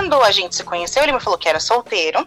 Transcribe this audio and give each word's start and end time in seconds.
quando 0.00 0.22
a 0.22 0.30
gente 0.30 0.56
se 0.56 0.64
conheceu, 0.64 1.02
ele 1.02 1.12
me 1.12 1.20
falou 1.20 1.38
que 1.38 1.48
era 1.48 1.60
solteiro. 1.60 2.26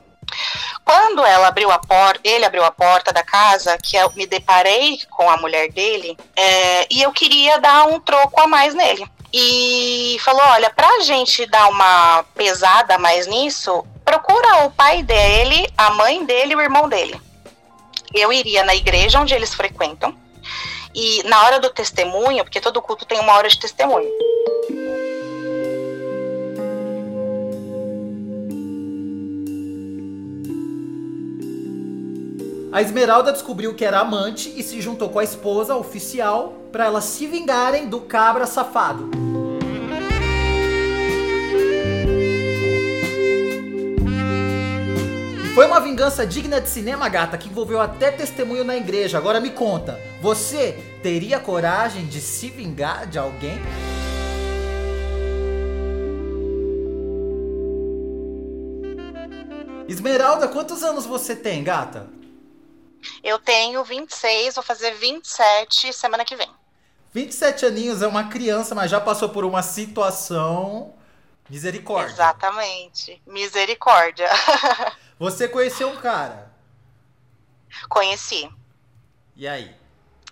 Quando 0.85 1.25
ela 1.25 1.47
abriu 1.47 1.71
a 1.71 1.79
porta, 1.79 2.19
ele 2.23 2.45
abriu 2.45 2.63
a 2.63 2.69
porta 2.69 3.11
da 3.11 3.23
casa, 3.23 3.77
que 3.79 3.97
eu 3.97 4.11
me 4.15 4.27
deparei 4.27 4.99
com 5.09 5.27
a 5.27 5.37
mulher 5.37 5.71
dele, 5.71 6.15
é, 6.35 6.87
e 6.89 7.01
eu 7.01 7.11
queria 7.11 7.59
dar 7.59 7.87
um 7.87 7.99
troco 7.99 8.39
a 8.39 8.47
mais 8.47 8.75
nele. 8.75 9.07
E 9.33 10.17
falou: 10.23 10.43
olha, 10.49 10.69
pra 10.69 10.99
gente 11.01 11.47
dar 11.47 11.67
uma 11.67 12.23
pesada 12.35 12.99
mais 12.99 13.25
nisso, 13.25 13.83
procura 14.05 14.65
o 14.65 14.71
pai 14.71 15.01
dele, 15.01 15.67
a 15.75 15.89
mãe 15.91 16.23
dele 16.25 16.53
e 16.53 16.55
o 16.55 16.61
irmão 16.61 16.87
dele. 16.87 17.19
Eu 18.13 18.31
iria 18.31 18.63
na 18.63 18.75
igreja 18.75 19.19
onde 19.19 19.33
eles 19.33 19.53
frequentam. 19.53 20.15
E 20.93 21.23
na 21.23 21.43
hora 21.45 21.59
do 21.59 21.71
testemunho, 21.71 22.43
porque 22.43 22.61
todo 22.61 22.81
culto 22.83 23.03
tem 23.03 23.19
uma 23.19 23.33
hora 23.33 23.49
de 23.49 23.57
testemunho. 23.57 24.09
A 32.73 32.81
Esmeralda 32.81 33.31
descobriu 33.31 33.75
que 33.75 33.85
era 33.85 33.99
amante 33.99 34.51
e 34.57 34.63
se 34.63 34.81
juntou 34.81 35.07
com 35.07 35.19
a 35.19 35.23
esposa 35.23 35.75
oficial 35.75 36.53
para 36.71 36.85
elas 36.85 37.03
se 37.03 37.27
vingarem 37.27 37.87
do 37.87 38.01
cabra 38.01 38.47
safado. 38.47 39.11
Foi 45.53 45.67
uma 45.67 45.79
vingança 45.79 46.25
digna 46.25 46.59
de 46.59 46.67
cinema, 46.67 47.07
gata, 47.09 47.37
que 47.37 47.47
envolveu 47.47 47.79
até 47.79 48.09
testemunho 48.09 48.63
na 48.63 48.75
igreja. 48.75 49.19
Agora 49.19 49.39
me 49.39 49.51
conta, 49.51 49.99
você 50.19 50.83
teria 51.03 51.39
coragem 51.39 52.07
de 52.07 52.19
se 52.19 52.49
vingar 52.49 53.05
de 53.05 53.19
alguém? 53.19 53.61
Esmeralda, 59.87 60.47
quantos 60.47 60.81
anos 60.81 61.05
você 61.05 61.35
tem, 61.35 61.63
gata? 61.63 62.22
Eu 63.23 63.39
tenho 63.39 63.83
26, 63.83 64.55
vou 64.55 64.63
fazer 64.63 64.91
27 64.91 65.93
semana 65.93 66.25
que 66.25 66.35
vem. 66.35 66.49
27 67.13 67.65
aninhos 67.65 68.01
é 68.01 68.07
uma 68.07 68.29
criança, 68.29 68.73
mas 68.73 68.89
já 68.89 68.99
passou 68.99 69.29
por 69.29 69.45
uma 69.45 69.61
situação. 69.61 70.93
Misericórdia. 71.49 72.13
Exatamente. 72.13 73.21
Misericórdia. 73.27 74.27
Você 75.19 75.47
conheceu 75.47 75.89
um 75.89 75.97
cara? 75.97 76.51
Conheci. 77.87 78.49
E 79.35 79.47
aí? 79.47 79.75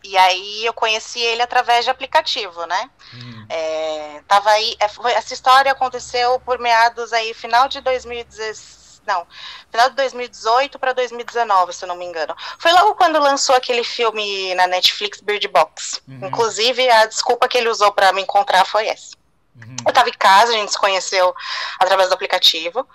E 0.04 0.18
aí 0.18 0.66
eu 0.66 0.74
conheci 0.74 1.20
ele 1.20 1.44
através 1.44 1.86
de 1.86 1.92
aplicativo, 1.92 2.66
né? 2.66 2.90
Hum. 3.14 3.46
É, 3.48 4.24
tava 4.28 4.50
aí, 4.50 4.76
é, 4.80 4.86
essa 5.14 5.34
história 5.34 5.72
aconteceu 5.72 6.40
por 6.40 6.58
meados 6.58 7.14
aí, 7.14 7.34
final 7.34 7.68
de 7.68 7.82
2016 7.82 8.81
não, 9.06 9.26
final 9.72 9.90
de 9.90 9.96
2018 9.96 10.78
para 10.78 10.94
2019, 10.94 11.74
se 11.74 11.84
eu 11.84 11.88
não 11.88 11.96
me 11.96 12.06
engano. 12.06 12.36
Foi 12.60 12.72
logo 12.72 12.96
quando 12.96 13.20
lançou 13.20 13.56
aquele 13.56 13.84
filme 13.84 14.54
na 14.56 14.68
Netflix, 14.68 15.22
Bird 15.22 15.48
Box. 15.48 16.02
Uhum. 16.08 16.28
Inclusive, 16.28 16.90
a 16.90 17.06
desculpa 17.06 17.48
que 17.48 17.58
ele 17.58 17.70
usou 17.70 17.92
para 17.92 18.14
me 18.14 18.22
encontrar 18.22 18.66
foi 18.66 18.88
essa. 18.88 19.16
Uhum. 19.56 19.76
Eu 19.86 19.90
estava 19.90 20.10
em 20.10 20.14
casa, 20.14 20.52
a 20.52 20.56
gente 20.56 20.72
se 20.72 20.78
conheceu 20.78 21.34
através 21.80 22.10
do 22.10 22.14
aplicativo. 22.14 22.88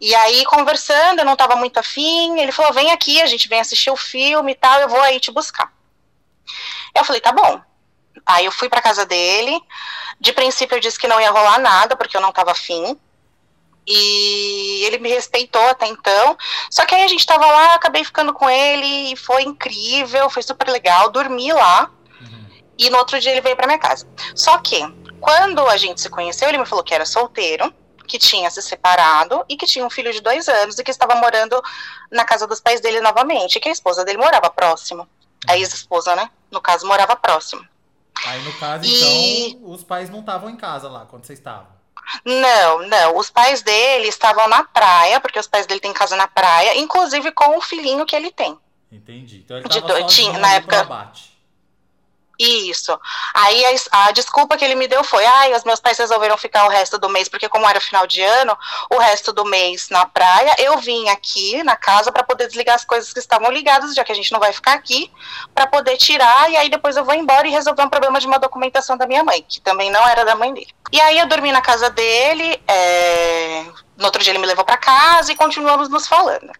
E 0.00 0.14
aí, 0.14 0.44
conversando, 0.44 1.20
eu 1.20 1.24
não 1.24 1.32
estava 1.32 1.56
muito 1.56 1.78
afim. 1.78 2.38
Ele 2.38 2.52
falou: 2.52 2.72
vem 2.72 2.92
aqui, 2.92 3.20
a 3.22 3.26
gente 3.26 3.48
vem 3.48 3.60
assistir 3.60 3.90
o 3.90 3.96
filme 3.96 4.52
e 4.52 4.56
tal, 4.56 4.80
eu 4.80 4.88
vou 4.88 5.00
aí 5.00 5.18
te 5.18 5.30
buscar. 5.30 5.72
Eu 6.94 7.04
falei: 7.04 7.20
tá 7.20 7.32
bom. 7.32 7.60
Aí 8.24 8.44
eu 8.44 8.52
fui 8.52 8.68
para 8.68 8.82
casa 8.82 9.06
dele. 9.06 9.60
De 10.18 10.32
princípio, 10.32 10.76
eu 10.76 10.80
disse 10.80 10.98
que 10.98 11.08
não 11.08 11.20
ia 11.20 11.30
rolar 11.30 11.58
nada, 11.58 11.96
porque 11.96 12.16
eu 12.16 12.20
não 12.20 12.30
estava 12.30 12.52
afim. 12.52 12.98
E 13.86 14.84
ele 14.84 14.98
me 14.98 15.08
respeitou 15.08 15.62
até 15.68 15.86
então. 15.86 16.36
Só 16.70 16.84
que 16.84 16.94
aí 16.94 17.04
a 17.04 17.08
gente 17.08 17.24
tava 17.24 17.46
lá, 17.46 17.74
acabei 17.74 18.02
ficando 18.02 18.32
com 18.32 18.50
ele, 18.50 19.12
e 19.12 19.16
foi 19.16 19.42
incrível, 19.44 20.28
foi 20.28 20.42
super 20.42 20.68
legal. 20.68 21.10
Dormi 21.10 21.52
lá. 21.52 21.90
Uhum. 22.20 22.46
E 22.76 22.90
no 22.90 22.98
outro 22.98 23.20
dia 23.20 23.30
ele 23.30 23.40
veio 23.40 23.54
para 23.54 23.66
minha 23.66 23.78
casa. 23.78 24.08
Só 24.34 24.58
que, 24.58 24.80
quando 25.20 25.64
a 25.68 25.76
gente 25.76 26.00
se 26.00 26.10
conheceu, 26.10 26.48
ele 26.48 26.58
me 26.58 26.66
falou 26.66 26.82
que 26.82 26.94
era 26.94 27.06
solteiro, 27.06 27.72
que 28.08 28.18
tinha 28.18 28.50
se 28.50 28.60
separado 28.60 29.44
e 29.48 29.56
que 29.56 29.66
tinha 29.66 29.84
um 29.84 29.90
filho 29.90 30.12
de 30.12 30.20
dois 30.20 30.48
anos 30.48 30.78
e 30.78 30.84
que 30.84 30.90
estava 30.90 31.14
morando 31.14 31.60
na 32.10 32.24
casa 32.24 32.46
dos 32.46 32.60
pais 32.60 32.80
dele 32.80 33.00
novamente. 33.00 33.56
E 33.56 33.60
que 33.60 33.68
a 33.68 33.72
esposa 33.72 34.04
dele 34.04 34.18
morava 34.18 34.50
próximo. 34.50 35.08
A 35.48 35.52
uhum. 35.52 35.58
ex-esposa, 35.58 36.16
né? 36.16 36.28
No 36.50 36.60
caso, 36.60 36.86
morava 36.88 37.14
próximo. 37.14 37.64
Aí, 38.24 38.42
no 38.42 38.52
caso, 38.54 38.84
e... 38.84 39.50
então, 39.50 39.70
os 39.70 39.84
pais 39.84 40.10
não 40.10 40.20
estavam 40.20 40.50
em 40.50 40.56
casa 40.56 40.88
lá 40.88 41.06
quando 41.06 41.24
vocês 41.24 41.38
estavam. 41.38 41.75
Não, 42.26 42.88
não. 42.88 43.16
Os 43.16 43.30
pais 43.30 43.62
dele 43.62 44.08
estavam 44.08 44.48
na 44.48 44.64
praia, 44.64 45.20
porque 45.20 45.38
os 45.38 45.46
pais 45.46 45.64
dele 45.64 45.78
têm 45.78 45.92
casa 45.92 46.16
na 46.16 46.26
praia, 46.26 46.76
inclusive 46.76 47.30
com 47.30 47.56
o 47.56 47.60
filhinho 47.60 48.04
que 48.04 48.16
ele 48.16 48.32
tem. 48.32 48.58
Entendi. 48.90 49.42
Então 49.44 49.58
ele 49.58 49.68
tava 49.68 50.02
de, 50.02 50.14
tinha, 50.14 50.36
na 50.36 50.54
época. 50.54 50.80
Abate. 50.80 51.35
Isso. 52.38 52.98
Aí 53.32 53.64
a, 53.64 54.06
a, 54.06 54.12
desculpa 54.12 54.56
que 54.56 54.64
ele 54.64 54.74
me 54.74 54.86
deu 54.86 55.02
foi: 55.02 55.24
ai, 55.24 55.54
os 55.54 55.64
meus 55.64 55.80
pais 55.80 55.96
resolveram 55.98 56.36
ficar 56.36 56.66
o 56.66 56.68
resto 56.68 56.98
do 56.98 57.08
mês, 57.08 57.28
porque 57.28 57.48
como 57.48 57.68
era 57.68 57.80
final 57.80 58.06
de 58.06 58.20
ano, 58.20 58.56
o 58.90 58.98
resto 58.98 59.32
do 59.32 59.44
mês 59.44 59.88
na 59.88 60.04
praia, 60.04 60.54
eu 60.58 60.76
vim 60.78 61.08
aqui 61.08 61.62
na 61.62 61.76
casa 61.76 62.12
para 62.12 62.22
poder 62.22 62.46
desligar 62.46 62.74
as 62.74 62.84
coisas 62.84 63.12
que 63.12 63.18
estavam 63.18 63.50
ligadas, 63.50 63.94
já 63.94 64.04
que 64.04 64.12
a 64.12 64.14
gente 64.14 64.32
não 64.32 64.40
vai 64.40 64.52
ficar 64.52 64.74
aqui, 64.74 65.10
para 65.54 65.66
poder 65.66 65.96
tirar, 65.96 66.50
e 66.50 66.56
aí 66.56 66.68
depois 66.68 66.96
eu 66.96 67.04
vou 67.04 67.14
embora 67.14 67.48
e 67.48 67.50
resolver 67.50 67.82
um 67.82 67.88
problema 67.88 68.20
de 68.20 68.26
uma 68.26 68.38
documentação 68.38 68.96
da 68.96 69.06
minha 69.06 69.24
mãe, 69.24 69.44
que 69.48 69.60
também 69.60 69.90
não 69.90 70.06
era 70.06 70.24
da 70.24 70.34
mãe 70.34 70.52
dele. 70.52 70.68
E 70.92 71.00
aí 71.00 71.18
eu 71.18 71.26
dormi 71.26 71.50
na 71.52 71.62
casa 71.62 71.88
dele, 71.88 72.60
é, 72.68 73.64
no 73.96 74.04
outro 74.04 74.22
dia 74.22 74.32
ele 74.32 74.38
me 74.38 74.46
levou 74.46 74.64
para 74.64 74.76
casa 74.76 75.32
e 75.32 75.36
continuamos 75.36 75.88
nos 75.88 76.06
falando. 76.06 76.52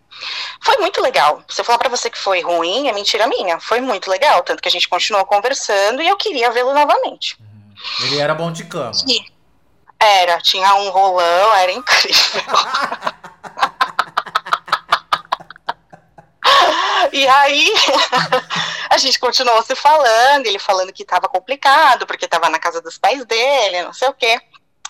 Foi 0.63 0.77
muito 0.79 1.01
legal. 1.01 1.43
Se 1.49 1.61
eu 1.61 1.65
falar 1.65 1.79
para 1.79 1.89
você 1.89 2.09
que 2.09 2.19
foi 2.19 2.41
ruim, 2.41 2.89
é 2.89 2.93
mentira 2.93 3.27
minha. 3.27 3.61
Foi 3.61 3.81
muito 3.81 4.11
legal, 4.11 4.43
tanto 4.43 4.63
que 4.63 4.69
a 4.69 4.73
gente 4.73 4.89
continuou 4.89 5.25
conversando 5.27 6.03
e 6.03 6.09
eu 6.09 6.17
queria 6.17 6.51
vê-lo 6.51 6.73
novamente. 6.73 7.37
Uhum. 7.41 8.07
Ele 8.07 8.19
era 8.19 8.35
bom 8.35 8.51
de 8.51 8.65
cama. 8.65 8.93
Era, 9.99 10.41
tinha 10.41 10.75
um 10.75 10.91
rolão, 10.91 11.55
era 11.55 11.73
incrível. 11.73 12.43
E 17.13 17.27
aí 17.27 17.73
a 18.91 18.99
gente 18.99 19.19
continuou 19.19 19.63
se 19.63 19.75
falando, 19.75 20.47
ele 20.47 20.59
falando 20.59 20.93
que 20.93 21.03
estava 21.03 21.29
complicado, 21.29 22.07
porque 22.07 22.25
estava 22.25 22.49
na 22.49 22.59
casa 22.59 22.81
dos 22.81 22.99
pais 22.99 23.25
dele, 23.25 23.83
não 23.83 23.93
sei 23.93 24.09
o 24.09 24.15
quê. 24.15 24.41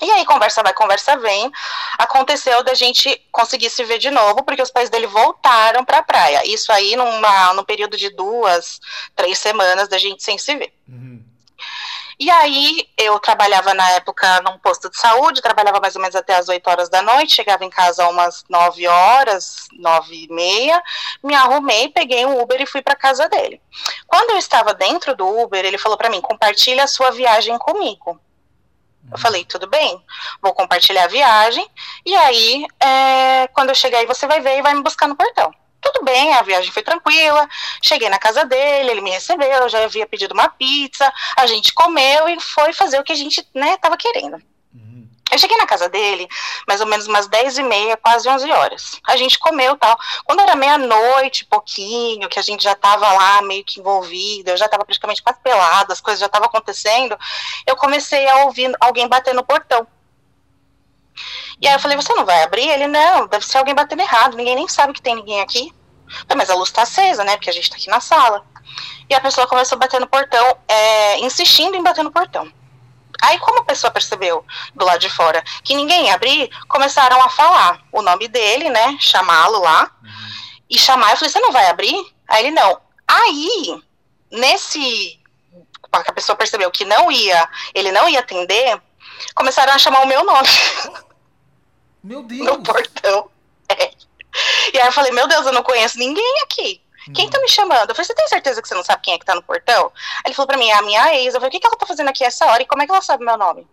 E 0.01 0.11
aí, 0.11 0.25
conversa 0.27 0.62
vai, 0.62 0.75
conversa 0.75 1.17
vem. 1.17 1.51
Aconteceu 1.99 2.62
da 2.62 2.75
gente 2.75 3.21
conseguir 3.33 3.71
se 3.71 3.83
ver 3.84 3.99
de 3.99 4.11
novo, 4.11 4.43
porque 4.43 4.62
os 4.62 4.71
pais 4.71 4.91
dele 4.91 5.07
voltaram 5.07 5.84
para 5.84 5.99
a 5.99 6.03
praia. 6.03 6.43
Isso 6.47 6.71
aí 6.71 6.97
numa, 6.97 7.55
num 7.55 7.65
período 7.65 7.97
de 7.97 8.11
duas, 8.11 8.81
três 9.15 9.39
semanas 9.39 9.89
da 9.89 9.99
gente 9.99 10.23
sem 10.23 10.37
se 10.37 10.55
ver. 10.55 10.73
Uhum. 10.89 11.25
E 12.19 12.31
aí, 12.31 12.89
eu 12.97 13.19
trabalhava 13.21 13.75
na 13.75 13.91
época 13.91 14.41
num 14.41 14.59
posto 14.59 14.89
de 14.89 14.99
saúde, 14.99 15.43
trabalhava 15.43 15.81
mais 15.81 15.95
ou 15.97 16.01
menos 16.01 16.17
até 16.17 16.35
as 16.35 16.49
8 16.49 16.67
horas 16.67 16.89
da 16.89 17.03
noite, 17.03 17.35
chegava 17.35 17.62
em 17.62 17.69
casa 17.69 18.09
umas 18.09 18.43
9 18.49 18.87
horas, 18.87 19.67
9 19.75 20.25
e 20.25 20.33
meia, 20.33 20.83
me 21.23 21.35
arrumei, 21.35 21.91
peguei 21.91 22.25
um 22.25 22.41
Uber 22.41 22.61
e 22.61 22.67
fui 22.67 22.81
para 22.81 22.97
casa 22.97 23.29
dele. 23.29 23.61
Quando 24.06 24.31
eu 24.31 24.39
estava 24.39 24.73
dentro 24.73 25.15
do 25.15 25.27
Uber, 25.43 25.62
ele 25.62 25.77
falou 25.77 25.99
para 25.99 26.09
mim: 26.09 26.23
compartilha 26.23 26.85
a 26.85 26.89
sua 26.89 27.11
viagem 27.11 27.59
comigo. 27.59 28.19
Eu 29.11 29.19
falei, 29.19 29.44
tudo 29.44 29.67
bem, 29.67 30.03
vou 30.43 30.53
compartilhar 30.53 31.05
a 31.05 31.09
viagem, 31.09 31.67
e 32.05 32.15
aí, 32.15 32.67
é, 32.81 33.49
quando 33.49 33.69
eu 33.71 33.75
chegar 33.75 33.99
aí, 33.99 34.06
você 34.06 34.27
vai 34.27 34.41
ver 34.41 34.59
e 34.59 34.62
vai 34.62 34.75
me 34.75 34.83
buscar 34.83 35.06
no 35.06 35.17
portão. 35.17 35.53
Tudo 35.81 36.05
bem, 36.05 36.34
a 36.34 36.43
viagem 36.43 36.72
foi 36.72 36.83
tranquila, 36.83 37.49
cheguei 37.83 38.09
na 38.09 38.19
casa 38.19 38.44
dele, 38.44 38.91
ele 38.91 39.00
me 39.00 39.11
recebeu, 39.11 39.49
eu 39.49 39.69
já 39.69 39.84
havia 39.84 40.06
pedido 40.06 40.34
uma 40.34 40.49
pizza, 40.49 41.12
a 41.37 41.47
gente 41.47 41.72
comeu 41.72 42.28
e 42.28 42.41
foi 42.41 42.72
fazer 42.72 42.99
o 42.99 43.05
que 43.05 43.12
a 43.12 43.17
gente, 43.17 43.47
né, 43.55 43.77
tava 43.77 43.97
querendo. 43.97 44.43
Eu 45.31 45.38
cheguei 45.38 45.56
na 45.56 45.67
casa 45.67 45.88
dele, 45.88 46.28
mais 46.69 46.81
ou 46.81 46.87
menos 46.87 47.06
umas 47.06 47.26
10 47.26 47.58
e 47.58 47.62
meia, 47.62 47.96
quase 47.96 48.28
11 48.28 48.50
horas. 48.52 49.00
A 49.06 49.17
gente 49.17 49.38
comeu 49.38 49.76
tal. 49.76 49.99
Quando 50.25 50.40
era 50.40 50.55
meia-noite, 50.55 51.44
pouquinho, 51.46 52.28
que 52.28 52.38
a 52.38 52.43
gente 52.43 52.62
já 52.62 52.73
estava 52.73 53.12
lá 53.12 53.43
meio 53.43 53.64
que 53.64 53.81
envolvida, 53.81 54.52
eu 54.52 54.56
já 54.56 54.67
estava 54.67 54.84
praticamente 54.84 55.23
quase 55.23 55.40
pelada, 55.40 55.93
as 55.93 56.00
coisas 56.00 56.20
já 56.20 56.26
estavam 56.26 56.46
acontecendo, 56.46 57.19
eu 57.67 57.75
comecei 57.76 58.28
a 58.28 58.44
ouvir 58.44 58.75
alguém 58.81 59.08
bater 59.08 59.34
no 59.34 59.44
portão. 59.44 59.87
E 61.61 61.67
aí 61.67 61.75
eu 61.75 61.81
falei, 61.81 61.96
você 61.96 62.14
não 62.14 62.25
vai 62.25 62.43
abrir? 62.43 62.69
Ele, 62.69 62.87
não, 62.87 63.26
deve 63.26 63.44
ser 63.44 63.58
alguém 63.58 63.75
batendo 63.75 64.02
errado, 64.02 64.37
ninguém 64.37 64.55
nem 64.55 64.69
sabe 64.69 64.93
que 64.93 65.02
tem 65.02 65.14
ninguém 65.14 65.40
aqui. 65.40 65.75
Mas 66.37 66.50
a 66.50 66.55
luz 66.55 66.69
está 66.69 66.82
acesa, 66.82 67.25
né, 67.25 67.37
porque 67.37 67.50
a 67.50 67.52
gente 67.52 67.64
está 67.64 67.76
aqui 67.76 67.88
na 67.88 68.00
sala. 68.00 68.44
E 69.08 69.14
a 69.14 69.20
pessoa 69.20 69.46
começou 69.46 69.76
a 69.76 69.79
bater 69.81 70.00
no 70.00 70.06
portão, 70.06 70.56
é, 70.69 71.19
insistindo 71.20 71.76
em 71.76 71.82
bater 71.82 72.05
no 72.05 72.12
portão. 72.12 72.50
Aí, 73.23 73.39
como 73.39 73.61
a 73.61 73.65
pessoa 73.65 73.91
percebeu 73.91 74.45
do 74.75 74.85
lado 74.85 75.01
de 75.01 75.09
fora 75.09 75.43
que 75.63 75.75
ninguém 75.75 76.07
ia 76.07 76.15
abrir, 76.15 76.51
começaram 76.69 77.23
a 77.23 77.29
falar 77.29 77.83
o 77.93 78.03
nome 78.03 78.29
dele, 78.29 78.69
né? 78.69 78.97
Chamá-lo 79.01 79.61
lá. 79.61 79.91
Uhum. 80.03 80.11
E 80.69 80.79
chamar, 80.79 81.11
eu 81.11 81.17
falei, 81.17 81.31
você 81.31 81.41
não 81.41 81.53
vai 81.53 81.67
abrir? 81.69 81.97
Aí 82.29 82.45
ele, 82.45 82.51
não. 82.51 82.81
Aí, 83.07 83.83
nesse. 84.31 85.21
A 85.93 86.13
pessoa 86.13 86.37
percebeu 86.37 86.71
que 86.71 86.85
não 86.85 87.11
ia, 87.11 87.49
ele 87.75 87.91
não 87.91 88.09
ia 88.09 88.21
atender, 88.21 88.81
começaram 89.35 89.73
a 89.73 89.79
chamar 89.79 90.03
o 90.03 90.07
meu 90.07 90.25
nome. 90.25 90.49
Meu 92.03 92.23
Deus. 92.25 92.45
no 92.45 92.63
portão. 92.63 93.31
É. 93.69 93.91
E 94.75 94.79
aí 94.79 94.87
eu 94.87 94.93
falei, 94.93 95.13
meu 95.13 95.27
Deus, 95.27 95.47
eu 95.47 95.53
não 95.53 95.63
conheço 95.63 95.99
ninguém 95.99 96.43
aqui. 96.43 96.83
Quem 97.14 97.31
tá 97.31 97.41
me 97.41 97.49
chamando? 97.49 97.91
Eu 97.91 97.94
falei, 97.94 98.05
você 98.06 98.14
tem 98.14 98.29
certeza 98.29 98.61
que 98.61 98.69
você 98.69 98.75
não 98.75 98.85
sabe 98.85 99.03
quem 99.03 99.14
é 99.14 99.19
que 99.19 99.25
tá 99.25 99.35
no 99.35 99.43
portão? 99.43 99.93
Ele 100.25 100.35
falou 100.35 100.49
pra 100.49 100.56
mim, 100.56 100.69
é 100.69 100.75
a 100.75 100.82
minha 100.82 101.14
ex. 101.14 101.35
Eu 101.35 101.41
falei, 101.41 101.49
o 101.49 101.53
que, 101.53 101.61
que 101.61 101.67
ela 101.67 101.76
tá 101.76 101.87
fazendo 101.87 102.08
aqui 102.08 102.25
essa 102.25 102.47
hora 102.47 102.62
e 102.62 102.67
como 102.67 102.82
é 102.82 102.87
que 102.87 102.93
ela 102.93 103.03
sabe 103.03 103.25
meu 103.25 103.37
nome? 103.37 103.67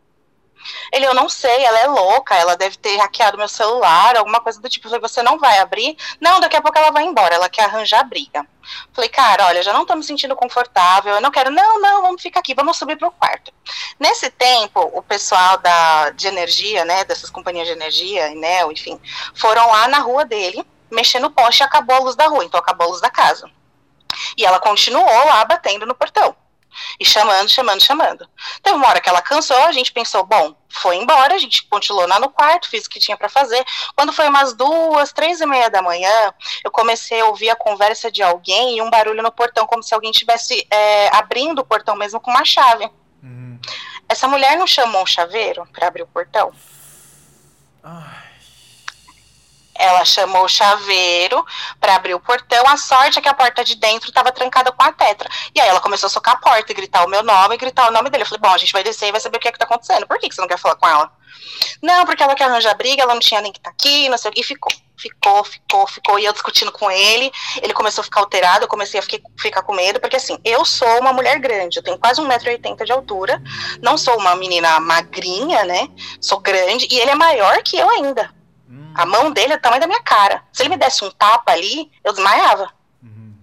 Ele, 0.91 1.05
eu 1.05 1.13
não 1.13 1.27
sei, 1.27 1.63
ela 1.63 1.79
é 1.79 1.87
louca, 1.87 2.35
ela 2.35 2.55
deve 2.55 2.77
ter 2.77 2.97
hackeado 2.97 3.37
meu 3.37 3.47
celular, 3.47 4.15
alguma 4.15 4.39
coisa 4.39 4.61
do 4.61 4.69
tipo. 4.69 4.87
Eu 4.87 4.91
falei, 4.91 5.01
você 5.01 5.21
não 5.21 5.37
vai 5.37 5.59
abrir? 5.59 5.97
Não, 6.21 6.39
daqui 6.39 6.55
a 6.55 6.61
pouco 6.61 6.77
ela 6.77 6.91
vai 6.91 7.03
embora, 7.03 7.35
ela 7.35 7.49
quer 7.49 7.65
arranjar 7.65 8.03
briga. 8.03 8.45
Falei, 8.93 9.09
cara, 9.09 9.47
olha, 9.47 9.61
já 9.61 9.73
não 9.73 9.85
tô 9.85 9.95
me 9.95 10.03
sentindo 10.03 10.35
confortável, 10.35 11.15
eu 11.15 11.21
não 11.21 11.31
quero, 11.31 11.51
não, 11.51 11.81
não, 11.81 12.01
vamos 12.01 12.21
ficar 12.21 12.39
aqui, 12.39 12.53
vamos 12.53 12.77
subir 12.77 12.97
pro 12.97 13.11
quarto. 13.11 13.51
Nesse 13.99 14.29
tempo, 14.29 14.79
o 14.93 15.01
pessoal 15.01 15.57
da, 15.57 16.11
de 16.11 16.27
energia, 16.27 16.85
né, 16.85 17.03
dessas 17.03 17.29
companhias 17.29 17.67
de 17.67 17.73
energia, 17.73 18.31
Enel, 18.31 18.71
enfim, 18.71 18.99
foram 19.35 19.67
lá 19.67 19.87
na 19.89 19.99
rua 19.99 20.23
dele, 20.23 20.65
mexer 20.93 21.19
no 21.19 21.31
poste 21.31 21.61
e 21.61 21.63
acabou 21.63 21.95
a 21.95 21.99
luz 21.99 22.15
da 22.15 22.27
rua, 22.27 22.45
então 22.45 22.59
acabou 22.59 22.87
a 22.87 22.89
luz 22.89 23.01
da 23.01 23.09
casa. 23.09 23.49
E 24.37 24.45
ela 24.45 24.59
continuou 24.59 25.05
lá 25.05 25.43
batendo 25.45 25.85
no 25.85 25.95
portão. 25.95 26.35
E 26.99 27.05
chamando, 27.05 27.49
chamando, 27.49 27.81
chamando. 27.81 28.27
Teve 28.61 28.75
uma 28.75 28.87
hora 28.87 28.99
que 28.99 29.07
ela 29.07 29.21
cansou, 29.21 29.57
a 29.57 29.71
gente 29.71 29.91
pensou, 29.91 30.23
bom, 30.25 30.55
foi 30.69 30.95
embora, 30.95 31.35
a 31.35 31.37
gente 31.37 31.67
continuou 31.67 32.07
lá 32.07 32.19
no 32.19 32.29
quarto, 32.29 32.69
fiz 32.69 32.85
o 32.85 32.89
que 32.89 32.99
tinha 32.99 33.15
para 33.15 33.29
fazer. 33.29 33.63
Quando 33.95 34.11
foi 34.11 34.27
umas 34.27 34.53
duas, 34.53 35.13
três 35.13 35.39
e 35.39 35.45
meia 35.45 35.69
da 35.69 35.81
manhã, 35.81 36.33
eu 36.63 36.71
comecei 36.71 37.21
a 37.21 37.25
ouvir 37.25 37.49
a 37.49 37.55
conversa 37.55 38.11
de 38.11 38.23
alguém 38.23 38.77
e 38.77 38.81
um 38.81 38.89
barulho 38.89 39.21
no 39.21 39.31
portão, 39.31 39.67
como 39.67 39.83
se 39.83 39.93
alguém 39.93 40.11
estivesse 40.11 40.65
é, 40.71 41.15
abrindo 41.15 41.59
o 41.59 41.65
portão 41.65 41.95
mesmo 41.95 42.19
com 42.19 42.31
uma 42.31 42.45
chave. 42.45 42.89
Uhum. 43.21 43.59
Essa 44.09 44.27
mulher 44.27 44.57
não 44.57 44.67
chamou 44.67 45.03
um 45.03 45.07
chaveiro 45.07 45.67
para 45.71 45.87
abrir 45.87 46.03
o 46.03 46.07
portão? 46.07 46.51
Ai. 47.83 48.32
Ela 49.75 50.05
chamou 50.05 50.45
o 50.45 50.49
chaveiro 50.49 51.45
para 51.79 51.95
abrir 51.95 52.13
o 52.13 52.19
portão. 52.19 52.67
A 52.67 52.77
sorte 52.77 53.19
é 53.19 53.21
que 53.21 53.29
a 53.29 53.33
porta 53.33 53.63
de 53.63 53.75
dentro 53.75 54.09
estava 54.09 54.31
trancada 54.31 54.71
com 54.71 54.83
a 54.83 54.91
tetra. 54.91 55.29
E 55.53 55.59
aí 55.59 55.67
ela 55.67 55.79
começou 55.79 56.07
a 56.07 56.09
socar 56.09 56.35
a 56.35 56.37
porta 56.37 56.71
e 56.71 56.75
gritar 56.75 57.05
o 57.05 57.09
meu 57.09 57.23
nome 57.23 57.55
e 57.55 57.57
gritar 57.57 57.87
o 57.87 57.91
nome 57.91 58.09
dele. 58.09 58.23
Eu 58.23 58.27
falei, 58.27 58.41
bom, 58.41 58.53
a 58.53 58.57
gente 58.57 58.73
vai 58.73 58.83
descer 58.83 59.07
e 59.07 59.11
vai 59.11 59.21
saber 59.21 59.37
o 59.37 59.39
que 59.39 59.47
é 59.47 59.51
que 59.51 59.59
tá 59.59 59.65
acontecendo. 59.65 60.07
Por 60.07 60.19
que, 60.19 60.29
que 60.29 60.35
você 60.35 60.41
não 60.41 60.47
quer 60.47 60.59
falar 60.59 60.75
com 60.75 60.87
ela? 60.87 61.11
Não, 61.81 62.05
porque 62.05 62.23
ela 62.23 62.35
quer 62.35 62.45
arranjar 62.45 62.75
briga, 62.75 63.03
ela 63.03 63.13
não 63.13 63.19
tinha 63.19 63.41
nem 63.41 63.51
que 63.51 63.59
estar 63.59 63.71
tá 63.71 63.75
aqui, 63.79 64.09
não 64.09 64.17
sei 64.17 64.31
o 64.31 64.33
que. 64.33 64.41
E 64.41 64.43
ficou, 64.43 64.71
ficou, 64.97 65.43
ficou, 65.43 65.87
ficou. 65.87 66.19
E 66.19 66.25
eu 66.25 66.33
discutindo 66.33 66.71
com 66.71 66.89
ele, 66.89 67.31
ele 67.61 67.73
começou 67.73 68.01
a 68.01 68.05
ficar 68.05 68.21
alterado, 68.21 68.65
eu 68.65 68.69
comecei 68.69 68.99
a 68.99 69.03
ficar, 69.03 69.19
ficar 69.39 69.61
com 69.63 69.73
medo, 69.73 69.99
porque 69.99 70.15
assim, 70.15 70.37
eu 70.43 70.63
sou 70.65 70.99
uma 70.99 71.13
mulher 71.13 71.39
grande, 71.39 71.77
eu 71.77 71.83
tenho 71.83 71.97
quase 71.97 72.21
1,80m 72.21 72.83
de 72.85 72.91
altura, 72.91 73.41
não 73.81 73.97
sou 73.97 74.17
uma 74.17 74.35
menina 74.35 74.79
magrinha, 74.79 75.63
né? 75.65 75.87
Sou 76.21 76.39
grande, 76.39 76.87
e 76.89 76.99
ele 76.99 77.11
é 77.11 77.15
maior 77.15 77.61
que 77.63 77.77
eu 77.77 77.89
ainda. 77.89 78.33
A 78.95 79.05
mão 79.05 79.31
dele 79.31 79.53
é 79.53 79.55
o 79.55 79.61
tamanho 79.61 79.81
da 79.81 79.87
minha 79.87 80.01
cara. 80.01 80.43
Se 80.51 80.61
ele 80.63 80.69
me 80.69 80.77
desse 80.77 81.03
um 81.03 81.11
tapa 81.11 81.51
ali, 81.51 81.91
eu 82.03 82.13
desmaiava. 82.13 82.71
Uhum. 83.01 83.35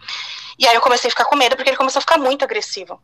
E 0.59 0.67
aí 0.67 0.75
eu 0.75 0.81
comecei 0.81 1.09
a 1.09 1.11
ficar 1.11 1.25
com 1.25 1.37
medo 1.37 1.57
porque 1.57 1.71
ele 1.71 1.77
começou 1.77 1.99
a 1.99 2.03
ficar 2.03 2.19
muito 2.19 2.45
agressivo. 2.45 3.01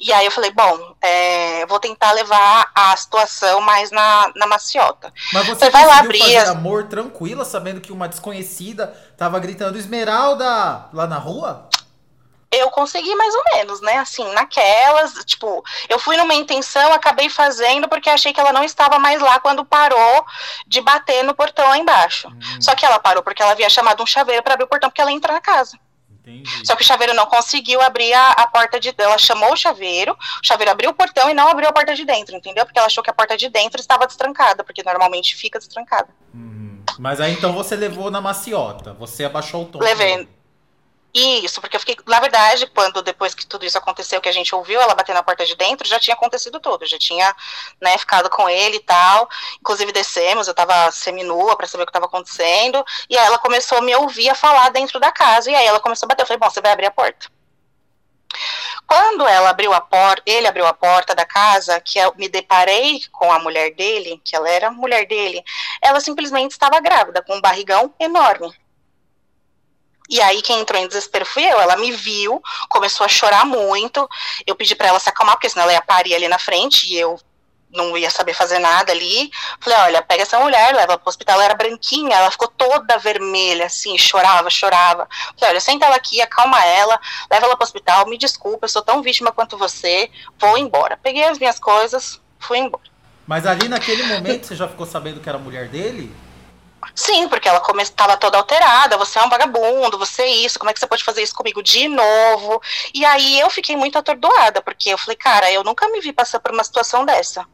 E 0.00 0.10
aí 0.14 0.24
eu 0.24 0.30
falei, 0.30 0.50
bom, 0.50 0.94
é, 1.02 1.66
vou 1.66 1.78
tentar 1.78 2.12
levar 2.12 2.70
a 2.74 2.96
situação 2.96 3.60
mais 3.60 3.90
na, 3.90 4.32
na 4.34 4.46
maciota. 4.46 5.12
Mas 5.30 5.46
você, 5.46 5.68
vai 5.68 5.86
lá 5.86 5.98
abrir 5.98 6.18
fazer 6.18 6.38
amor 6.48 6.84
tranquila, 6.88 7.44
sabendo 7.44 7.82
que 7.82 7.92
uma 7.92 8.08
desconhecida 8.08 8.94
tava 9.18 9.38
gritando 9.38 9.78
Esmeralda 9.78 10.86
lá 10.90 11.06
na 11.06 11.18
rua? 11.18 11.68
Eu 12.52 12.68
consegui 12.70 13.14
mais 13.14 13.34
ou 13.34 13.42
menos, 13.54 13.80
né? 13.80 13.98
Assim, 13.98 14.24
naquelas, 14.32 15.12
tipo, 15.24 15.64
eu 15.88 15.98
fui 15.98 16.16
numa 16.16 16.34
intenção, 16.34 16.92
acabei 16.92 17.28
fazendo 17.28 17.88
porque 17.88 18.10
achei 18.10 18.32
que 18.32 18.40
ela 18.40 18.52
não 18.52 18.64
estava 18.64 18.98
mais 18.98 19.20
lá 19.20 19.38
quando 19.38 19.64
parou 19.64 20.24
de 20.66 20.80
bater 20.80 21.22
no 21.22 21.34
portão 21.34 21.68
lá 21.68 21.78
embaixo. 21.78 22.28
Hum. 22.28 22.60
Só 22.60 22.74
que 22.74 22.84
ela 22.84 22.98
parou 22.98 23.22
porque 23.22 23.40
ela 23.40 23.52
havia 23.52 23.70
chamado 23.70 24.02
um 24.02 24.06
chaveiro 24.06 24.42
para 24.42 24.54
abrir 24.54 24.64
o 24.64 24.68
portão 24.68 24.90
porque 24.90 25.00
ela 25.00 25.12
ia 25.12 25.16
entrar 25.16 25.32
na 25.32 25.40
casa. 25.40 25.78
Entendi. 26.10 26.66
Só 26.66 26.76
que 26.76 26.82
o 26.82 26.86
chaveiro 26.86 27.14
não 27.14 27.26
conseguiu 27.26 27.80
abrir 27.80 28.12
a, 28.12 28.32
a 28.32 28.46
porta 28.48 28.78
de 28.78 28.92
ela 28.98 29.16
chamou 29.16 29.52
o 29.52 29.56
chaveiro, 29.56 30.12
o 30.12 30.46
chaveiro 30.46 30.72
abriu 30.72 30.90
o 30.90 30.94
portão 30.94 31.30
e 31.30 31.34
não 31.34 31.48
abriu 31.48 31.68
a 31.68 31.72
porta 31.72 31.94
de 31.94 32.04
dentro, 32.04 32.36
entendeu? 32.36 32.66
Porque 32.66 32.78
ela 32.78 32.86
achou 32.86 33.02
que 33.02 33.10
a 33.10 33.14
porta 33.14 33.36
de 33.36 33.48
dentro 33.48 33.80
estava 33.80 34.06
destrancada, 34.06 34.62
porque 34.62 34.82
normalmente 34.82 35.34
fica 35.34 35.58
destrancada. 35.58 36.08
Uhum. 36.34 36.82
Mas 36.98 37.20
aí 37.20 37.32
então 37.32 37.52
você 37.52 37.76
levou 37.76 38.10
na 38.10 38.20
maciota, 38.20 38.92
você 38.92 39.24
abaixou 39.24 39.62
o 39.62 39.66
tom. 39.66 39.78
Levei. 39.78 40.28
Isso, 41.12 41.60
porque 41.60 41.74
eu 41.74 41.80
fiquei, 41.80 41.96
na 42.06 42.20
verdade, 42.20 42.68
quando 42.68 43.02
depois 43.02 43.34
que 43.34 43.44
tudo 43.44 43.64
isso 43.64 43.76
aconteceu, 43.76 44.20
que 44.20 44.28
a 44.28 44.32
gente 44.32 44.54
ouviu 44.54 44.80
ela 44.80 44.94
bater 44.94 45.12
na 45.12 45.24
porta 45.24 45.44
de 45.44 45.56
dentro, 45.56 45.88
já 45.88 45.98
tinha 45.98 46.14
acontecido 46.14 46.60
tudo, 46.60 46.86
já 46.86 46.98
tinha, 46.98 47.34
né, 47.80 47.98
ficado 47.98 48.30
com 48.30 48.48
ele 48.48 48.76
e 48.76 48.80
tal. 48.80 49.28
Inclusive 49.60 49.90
descemos, 49.90 50.46
eu 50.46 50.54
tava 50.54 50.90
seminua 50.92 51.56
para 51.56 51.66
saber 51.66 51.82
o 51.82 51.86
que 51.86 51.90
estava 51.90 52.06
acontecendo, 52.06 52.84
e 53.08 53.18
aí 53.18 53.26
ela 53.26 53.38
começou 53.38 53.78
a 53.78 53.82
me 53.82 53.94
ouvir 53.96 54.30
a 54.30 54.36
falar 54.36 54.70
dentro 54.70 55.00
da 55.00 55.10
casa, 55.10 55.50
e 55.50 55.54
aí 55.54 55.66
ela 55.66 55.80
começou 55.80 56.06
a 56.06 56.08
bater. 56.08 56.22
Eu 56.22 56.26
falei, 56.26 56.38
bom, 56.38 56.48
você 56.48 56.60
vai 56.60 56.70
abrir 56.70 56.86
a 56.86 56.92
porta. 56.92 57.26
Quando 58.86 59.26
ela 59.26 59.50
abriu 59.50 59.72
a 59.72 59.80
porta, 59.80 60.22
ele 60.26 60.46
abriu 60.46 60.66
a 60.66 60.72
porta 60.72 61.14
da 61.14 61.24
casa, 61.24 61.80
que 61.80 61.98
eu 61.98 62.14
me 62.16 62.28
deparei 62.28 63.00
com 63.10 63.32
a 63.32 63.38
mulher 63.40 63.74
dele, 63.74 64.20
que 64.24 64.36
ela 64.36 64.48
era 64.48 64.70
mulher 64.70 65.06
dele, 65.06 65.42
ela 65.82 65.98
simplesmente 66.00 66.52
estava 66.52 66.80
grávida, 66.80 67.22
com 67.22 67.36
um 67.36 67.40
barrigão 67.40 67.92
enorme. 67.98 68.54
E 70.10 70.20
aí 70.20 70.42
quem 70.42 70.58
entrou 70.58 70.80
em 70.80 70.88
desespero 70.88 71.24
fui 71.24 71.44
eu. 71.44 71.60
Ela 71.60 71.76
me 71.76 71.92
viu, 71.92 72.42
começou 72.68 73.04
a 73.04 73.08
chorar 73.08 73.46
muito. 73.46 74.08
Eu 74.44 74.56
pedi 74.56 74.74
para 74.74 74.88
ela 74.88 74.98
se 74.98 75.08
acalmar, 75.08 75.36
porque 75.36 75.48
senão 75.48 75.62
ela 75.62 75.72
ia 75.72 75.82
parir 75.82 76.14
ali 76.14 76.26
na 76.26 76.38
frente 76.38 76.92
e 76.92 76.98
eu 76.98 77.18
não 77.72 77.96
ia 77.96 78.10
saber 78.10 78.34
fazer 78.34 78.58
nada 78.58 78.92
ali. 78.92 79.30
Falei, 79.60 79.78
olha, 79.78 80.02
pega 80.02 80.22
essa 80.22 80.38
mulher, 80.40 80.74
leva 80.74 80.98
pro 80.98 81.08
hospital. 81.08 81.36
Ela 81.36 81.44
era 81.44 81.54
branquinha, 81.54 82.16
ela 82.16 82.30
ficou 82.30 82.48
toda 82.48 82.98
vermelha, 82.98 83.66
assim, 83.66 83.96
chorava, 83.96 84.50
chorava. 84.50 85.08
Falei, 85.38 85.52
olha, 85.52 85.60
senta 85.60 85.86
ela 85.86 85.96
aqui, 85.96 86.20
acalma 86.20 86.64
ela, 86.64 87.00
leva 87.30 87.46
ela 87.46 87.56
pro 87.56 87.64
hospital, 87.64 88.06
me 88.08 88.18
desculpa, 88.18 88.64
eu 88.64 88.68
sou 88.68 88.82
tão 88.82 89.02
vítima 89.02 89.30
quanto 89.30 89.56
você, 89.56 90.10
vou 90.38 90.58
embora. 90.58 90.98
Peguei 91.00 91.24
as 91.24 91.38
minhas 91.38 91.60
coisas, 91.60 92.20
fui 92.38 92.58
embora. 92.58 92.90
Mas 93.26 93.46
ali 93.46 93.68
naquele 93.68 94.02
momento 94.02 94.46
você 94.46 94.56
já 94.56 94.66
ficou 94.66 94.86
sabendo 94.86 95.20
que 95.20 95.28
era 95.28 95.38
a 95.38 95.40
mulher 95.40 95.68
dele? 95.68 96.12
Sim, 96.94 97.28
porque 97.28 97.48
ela 97.48 97.62
estava 97.80 98.16
toda 98.16 98.38
alterada, 98.38 98.96
você 98.96 99.18
é 99.18 99.22
um 99.22 99.28
vagabundo, 99.28 99.98
você 99.98 100.22
é 100.22 100.28
isso, 100.28 100.58
como 100.58 100.70
é 100.70 100.74
que 100.74 100.80
você 100.80 100.86
pode 100.86 101.04
fazer 101.04 101.22
isso 101.22 101.34
comigo 101.34 101.62
de 101.62 101.88
novo? 101.88 102.60
E 102.94 103.04
aí 103.04 103.40
eu 103.40 103.50
fiquei 103.50 103.76
muito 103.76 103.98
atordoada, 103.98 104.62
porque 104.62 104.90
eu 104.90 104.98
falei, 104.98 105.16
cara, 105.16 105.50
eu 105.52 105.62
nunca 105.62 105.88
me 105.88 106.00
vi 106.00 106.12
passar 106.12 106.40
por 106.40 106.52
uma 106.52 106.64
situação 106.64 107.04
dessa. 107.04 107.46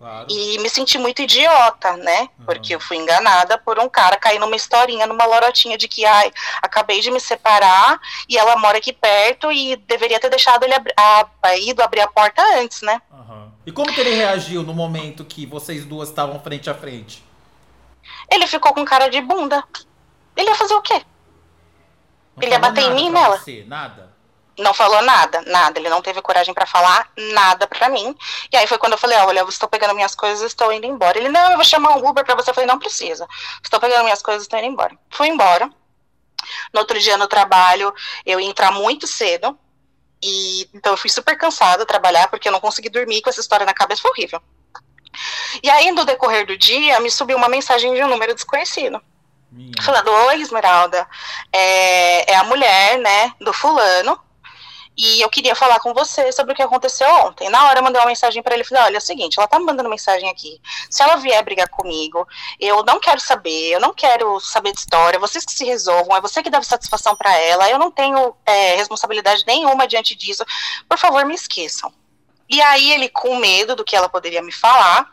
Claro. 0.00 0.28
E 0.30 0.58
me 0.60 0.70
senti 0.70 0.96
muito 0.96 1.20
idiota, 1.20 1.94
né? 1.98 2.20
Uhum. 2.38 2.46
Porque 2.46 2.74
eu 2.74 2.80
fui 2.80 2.96
enganada 2.96 3.58
por 3.58 3.78
um 3.78 3.86
cara 3.86 4.16
cair 4.16 4.38
numa 4.38 4.56
historinha, 4.56 5.06
numa 5.06 5.26
lorotinha 5.26 5.76
de 5.76 5.86
que, 5.86 6.06
ai, 6.06 6.32
acabei 6.62 7.02
de 7.02 7.10
me 7.10 7.20
separar 7.20 8.00
e 8.26 8.38
ela 8.38 8.56
mora 8.56 8.78
aqui 8.78 8.94
perto 8.94 9.52
e 9.52 9.76
deveria 9.76 10.18
ter 10.18 10.30
deixado 10.30 10.64
ele 10.64 10.72
abri 10.72 10.90
a, 10.96 11.26
a, 11.42 11.56
ido 11.58 11.82
abrir 11.82 12.00
a 12.00 12.06
porta 12.06 12.42
antes, 12.58 12.80
né? 12.80 13.02
Uhum. 13.12 13.50
E 13.66 13.70
como 13.70 13.92
que 13.92 14.00
ele 14.00 14.14
reagiu 14.14 14.62
no 14.62 14.72
momento 14.72 15.22
que 15.22 15.44
vocês 15.44 15.84
duas 15.84 16.08
estavam 16.08 16.40
frente 16.40 16.70
a 16.70 16.74
frente? 16.74 17.22
Ele 18.30 18.46
ficou 18.46 18.72
com 18.72 18.84
cara 18.84 19.08
de 19.08 19.20
bunda. 19.20 19.62
Ele 20.36 20.48
ia 20.48 20.54
fazer 20.54 20.74
o 20.74 20.82
quê? 20.82 21.04
Não 22.36 22.42
ele 22.42 22.52
ia 22.52 22.58
bater 22.58 22.84
em 22.84 22.94
mim 22.94 23.10
nela? 23.10 23.38
Você, 23.38 23.64
nada? 23.66 24.10
Não 24.58 24.74
falou 24.74 25.00
nada, 25.02 25.42
nada. 25.46 25.78
Ele 25.78 25.88
não 25.88 26.02
teve 26.02 26.20
coragem 26.20 26.52
para 26.52 26.66
falar 26.66 27.10
nada 27.16 27.66
para 27.66 27.88
mim. 27.88 28.14
E 28.52 28.56
aí 28.56 28.66
foi 28.66 28.78
quando 28.78 28.92
eu 28.92 28.98
falei: 28.98 29.18
Olha, 29.18 29.40
eu 29.40 29.48
estou 29.48 29.68
pegando 29.68 29.94
minhas 29.94 30.14
coisas, 30.14 30.42
estou 30.42 30.72
indo 30.72 30.86
embora. 30.86 31.18
Ele: 31.18 31.28
Não, 31.28 31.50
eu 31.50 31.56
vou 31.56 31.64
chamar 31.64 31.96
um 31.96 32.06
Uber 32.06 32.24
para 32.24 32.34
você. 32.34 32.50
Eu 32.50 32.54
falei: 32.54 32.68
Não 32.68 32.78
precisa. 32.78 33.26
Estou 33.62 33.80
pegando 33.80 34.04
minhas 34.04 34.22
coisas, 34.22 34.42
estou 34.42 34.58
indo 34.58 34.68
embora. 34.68 34.96
Fui 35.10 35.28
embora. 35.28 35.70
No 36.72 36.80
outro 36.80 36.98
dia 36.98 37.16
no 37.16 37.26
trabalho, 37.26 37.92
eu 38.24 38.38
ia 38.38 38.48
entrar 38.48 38.70
muito 38.70 39.06
cedo. 39.06 39.58
E 40.22 40.68
então 40.74 40.92
eu 40.92 40.96
fui 40.96 41.08
super 41.08 41.36
cansada 41.36 41.86
trabalhar 41.86 42.28
porque 42.28 42.46
eu 42.48 42.52
não 42.52 42.60
consegui 42.60 42.90
dormir 42.90 43.22
com 43.22 43.30
essa 43.30 43.40
história 43.40 43.64
na 43.64 43.72
cabeça. 43.72 44.02
Foi 44.02 44.10
horrível. 44.10 44.42
E 45.62 45.68
aí, 45.70 45.90
no 45.90 46.04
decorrer 46.04 46.46
do 46.46 46.56
dia, 46.56 47.00
me 47.00 47.10
subiu 47.10 47.36
uma 47.36 47.48
mensagem 47.48 47.92
de 47.94 48.02
um 48.02 48.08
número 48.08 48.34
desconhecido. 48.34 49.00
Minha. 49.50 49.72
Falando, 49.82 50.10
oi, 50.10 50.40
Esmeralda, 50.40 51.08
é, 51.52 52.32
é 52.32 52.36
a 52.36 52.44
mulher, 52.44 52.98
né, 52.98 53.32
do 53.40 53.52
fulano, 53.52 54.18
e 54.96 55.20
eu 55.20 55.30
queria 55.30 55.54
falar 55.54 55.80
com 55.80 55.94
você 55.94 56.30
sobre 56.30 56.52
o 56.52 56.54
que 56.54 56.62
aconteceu 56.62 57.08
ontem. 57.24 57.48
Na 57.48 57.66
hora 57.66 57.78
eu 57.78 57.82
mandei 57.82 58.00
uma 58.00 58.06
mensagem 58.06 58.42
para 58.42 58.54
ele, 58.54 58.64
falei, 58.64 58.84
olha, 58.84 58.96
é 58.96 58.98
o 58.98 59.00
seguinte, 59.00 59.38
ela 59.38 59.48
tá 59.48 59.58
me 59.58 59.64
mandando 59.64 59.88
mensagem 59.88 60.28
aqui. 60.28 60.60
Se 60.90 61.02
ela 61.02 61.16
vier 61.16 61.42
brigar 61.42 61.68
comigo, 61.68 62.28
eu 62.60 62.84
não 62.84 63.00
quero 63.00 63.18
saber, 63.18 63.70
eu 63.70 63.80
não 63.80 63.94
quero 63.94 64.38
saber 64.40 64.72
de 64.72 64.80
história, 64.80 65.18
vocês 65.18 65.44
que 65.44 65.52
se 65.52 65.64
resolvam, 65.64 66.16
é 66.16 66.20
você 66.20 66.42
que 66.42 66.50
dá 66.50 66.62
satisfação 66.62 67.16
para 67.16 67.34
ela, 67.36 67.68
eu 67.70 67.78
não 67.78 67.90
tenho 67.90 68.36
é, 68.44 68.76
responsabilidade 68.76 69.44
nenhuma 69.46 69.88
diante 69.88 70.14
disso. 70.14 70.44
Por 70.88 70.98
favor, 70.98 71.24
me 71.24 71.34
esqueçam. 71.34 71.92
E 72.50 72.60
aí 72.60 72.92
ele, 72.92 73.08
com 73.08 73.36
medo 73.36 73.76
do 73.76 73.84
que 73.84 73.94
ela 73.94 74.08
poderia 74.08 74.42
me 74.42 74.50
falar, 74.50 75.06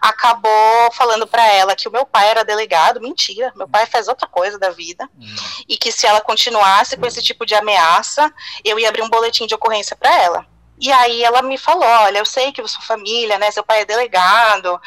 acabou 0.00 0.92
falando 0.92 1.26
para 1.26 1.44
ela 1.44 1.74
que 1.74 1.88
o 1.88 1.92
meu 1.92 2.06
pai 2.06 2.28
era 2.28 2.44
delegado. 2.44 3.00
Mentira, 3.00 3.52
meu 3.56 3.68
pai 3.68 3.84
faz 3.84 4.06
outra 4.06 4.28
coisa 4.28 4.58
da 4.60 4.70
vida. 4.70 5.08
Hum. 5.18 5.34
E 5.68 5.76
que 5.76 5.90
se 5.90 6.06
ela 6.06 6.20
continuasse 6.20 6.96
com 6.96 7.04
esse 7.04 7.20
tipo 7.20 7.44
de 7.44 7.54
ameaça, 7.54 8.32
eu 8.64 8.78
ia 8.78 8.88
abrir 8.88 9.02
um 9.02 9.10
boletim 9.10 9.44
de 9.44 9.54
ocorrência 9.56 9.96
para 9.96 10.22
ela. 10.22 10.53
E 10.80 10.90
aí 10.90 11.22
ela 11.22 11.40
me 11.40 11.56
falou, 11.56 11.84
olha, 11.84 12.18
eu 12.18 12.24
sei 12.24 12.52
que 12.52 12.66
sua 12.66 12.82
família, 12.82 13.38
né, 13.38 13.50
seu 13.50 13.62
pai 13.62 13.82
é 13.82 13.84
delegado 13.84 14.80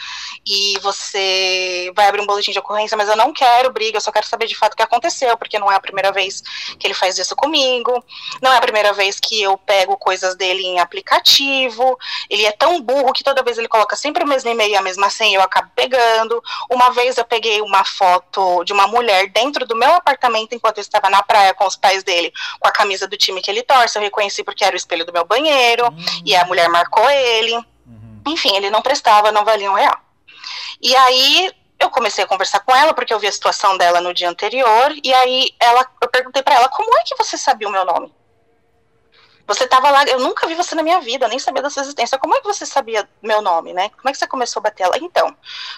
e 0.45 0.77
você 0.81 1.91
vai 1.95 2.07
abrir 2.07 2.21
um 2.21 2.25
boletim 2.25 2.51
de 2.51 2.59
ocorrência, 2.59 2.97
mas 2.97 3.07
eu 3.07 3.15
não 3.15 3.31
quero 3.31 3.71
briga, 3.71 3.97
eu 3.97 4.01
só 4.01 4.11
quero 4.11 4.25
saber 4.25 4.47
de 4.47 4.55
fato 4.55 4.73
o 4.73 4.75
que 4.75 4.83
aconteceu, 4.83 5.37
porque 5.37 5.59
não 5.59 5.71
é 5.71 5.75
a 5.75 5.79
primeira 5.79 6.11
vez 6.11 6.41
que 6.77 6.87
ele 6.87 6.93
faz 6.93 7.17
isso 7.17 7.35
comigo, 7.35 8.03
não 8.41 8.51
é 8.51 8.57
a 8.57 8.61
primeira 8.61 8.91
vez 8.93 9.19
que 9.19 9.41
eu 9.41 9.57
pego 9.57 9.97
coisas 9.97 10.35
dele 10.35 10.63
em 10.63 10.79
aplicativo, 10.79 11.97
ele 12.29 12.45
é 12.45 12.51
tão 12.51 12.81
burro 12.81 13.13
que 13.13 13.23
toda 13.23 13.43
vez 13.43 13.57
ele 13.57 13.67
coloca 13.67 13.95
sempre 13.95 14.23
o 14.23 14.27
mesmo 14.27 14.49
e-mail 14.49 14.71
e 14.71 14.75
a 14.75 14.81
mesma 14.81 15.09
senha, 15.09 15.37
eu 15.37 15.41
acabo 15.41 15.69
pegando. 15.75 16.41
Uma 16.69 16.89
vez 16.91 17.17
eu 17.17 17.25
peguei 17.25 17.61
uma 17.61 17.83
foto 17.83 18.63
de 18.63 18.73
uma 18.73 18.87
mulher 18.87 19.29
dentro 19.29 19.65
do 19.65 19.75
meu 19.75 19.93
apartamento 19.93 20.53
enquanto 20.53 20.77
eu 20.77 20.81
estava 20.81 21.09
na 21.09 21.23
praia 21.23 21.53
com 21.53 21.65
os 21.65 21.75
pais 21.75 22.03
dele, 22.03 22.31
com 22.59 22.67
a 22.67 22.71
camisa 22.71 23.07
do 23.07 23.17
time 23.17 23.41
que 23.41 23.49
ele 23.49 23.63
torce, 23.63 23.97
eu 23.97 24.01
reconheci 24.01 24.43
porque 24.43 24.63
era 24.63 24.73
o 24.73 24.77
espelho 24.77 25.05
do 25.05 25.13
meu 25.13 25.25
banheiro, 25.25 25.76
uhum. 25.85 26.21
e 26.25 26.35
a 26.35 26.45
mulher 26.45 26.69
marcou 26.69 27.09
ele. 27.09 27.55
Uhum. 27.55 28.21
Enfim, 28.27 28.55
ele 28.55 28.69
não 28.69 28.81
prestava, 28.81 29.31
não 29.31 29.45
valia 29.45 29.71
um 29.71 29.75
real. 29.75 29.97
E 30.81 30.95
aí 30.95 31.51
eu 31.79 31.89
comecei 31.89 32.23
a 32.23 32.27
conversar 32.27 32.59
com 32.61 32.75
ela 32.75 32.93
porque 32.93 33.13
eu 33.13 33.19
vi 33.19 33.27
a 33.27 33.31
situação 33.31 33.77
dela 33.77 34.01
no 34.01 34.13
dia 34.13 34.29
anterior 34.29 34.93
e 35.03 35.13
aí 35.13 35.51
ela 35.59 35.85
eu 36.01 36.09
perguntei 36.09 36.41
para 36.41 36.55
ela 36.55 36.69
como 36.69 36.97
é 36.97 37.03
que 37.03 37.15
você 37.15 37.37
sabia 37.37 37.67
o 37.67 37.71
meu 37.71 37.85
nome? 37.85 38.13
Você 39.45 39.63
estava 39.63 39.89
lá, 39.89 40.03
eu 40.03 40.19
nunca 40.19 40.45
vi 40.45 40.55
você 40.55 40.75
na 40.75 40.83
minha 40.83 40.99
vida, 40.99 41.25
nem 41.29 41.39
sabia 41.39 41.63
da 41.63 41.69
sua 41.69 41.81
existência. 41.81 42.19
Como 42.19 42.35
é 42.35 42.41
que 42.41 42.47
você 42.47 42.65
sabia 42.65 43.07
meu 43.23 43.41
nome, 43.41 43.73
né? 43.73 43.89
Como 43.89 44.09
é 44.09 44.11
que 44.11 44.17
você 44.17 44.27
começou 44.27 44.59
a 44.59 44.63
bater 44.63 44.83
ela? 44.83 44.97
Então, 44.97 45.33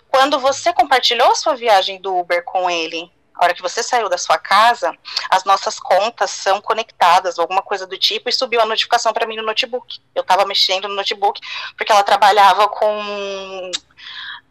quando 0.10 0.40
você 0.40 0.74
compartilhou 0.74 1.30
a 1.30 1.36
sua 1.36 1.56
viagem 1.56 2.02
do 2.02 2.18
Uber 2.18 2.44
com 2.44 2.68
ele 2.68 3.12
a 3.36 3.44
hora 3.44 3.54
que 3.54 3.62
você 3.62 3.82
saiu 3.82 4.10
da 4.10 4.18
sua 4.18 4.38
casa, 4.38 4.94
as 5.30 5.44
nossas 5.46 5.80
contas 5.80 6.30
são 6.30 6.62
conectadas, 6.62 7.40
alguma 7.40 7.62
coisa 7.62 7.88
do 7.88 7.98
tipo, 7.98 8.30
e 8.30 8.34
subiu 8.34 8.60
a 8.62 8.66
notificação 8.66 9.14
para 9.14 9.26
mim 9.26 9.38
no 9.38 9.44
notebook. 9.44 10.00
Eu 10.14 10.22
estava 10.22 10.46
mexendo 10.46 10.88
no 10.88 10.96
notebook, 10.96 11.40
porque 11.78 11.92
ela 11.92 12.04
trabalhava 12.04 12.68
com 12.68 13.72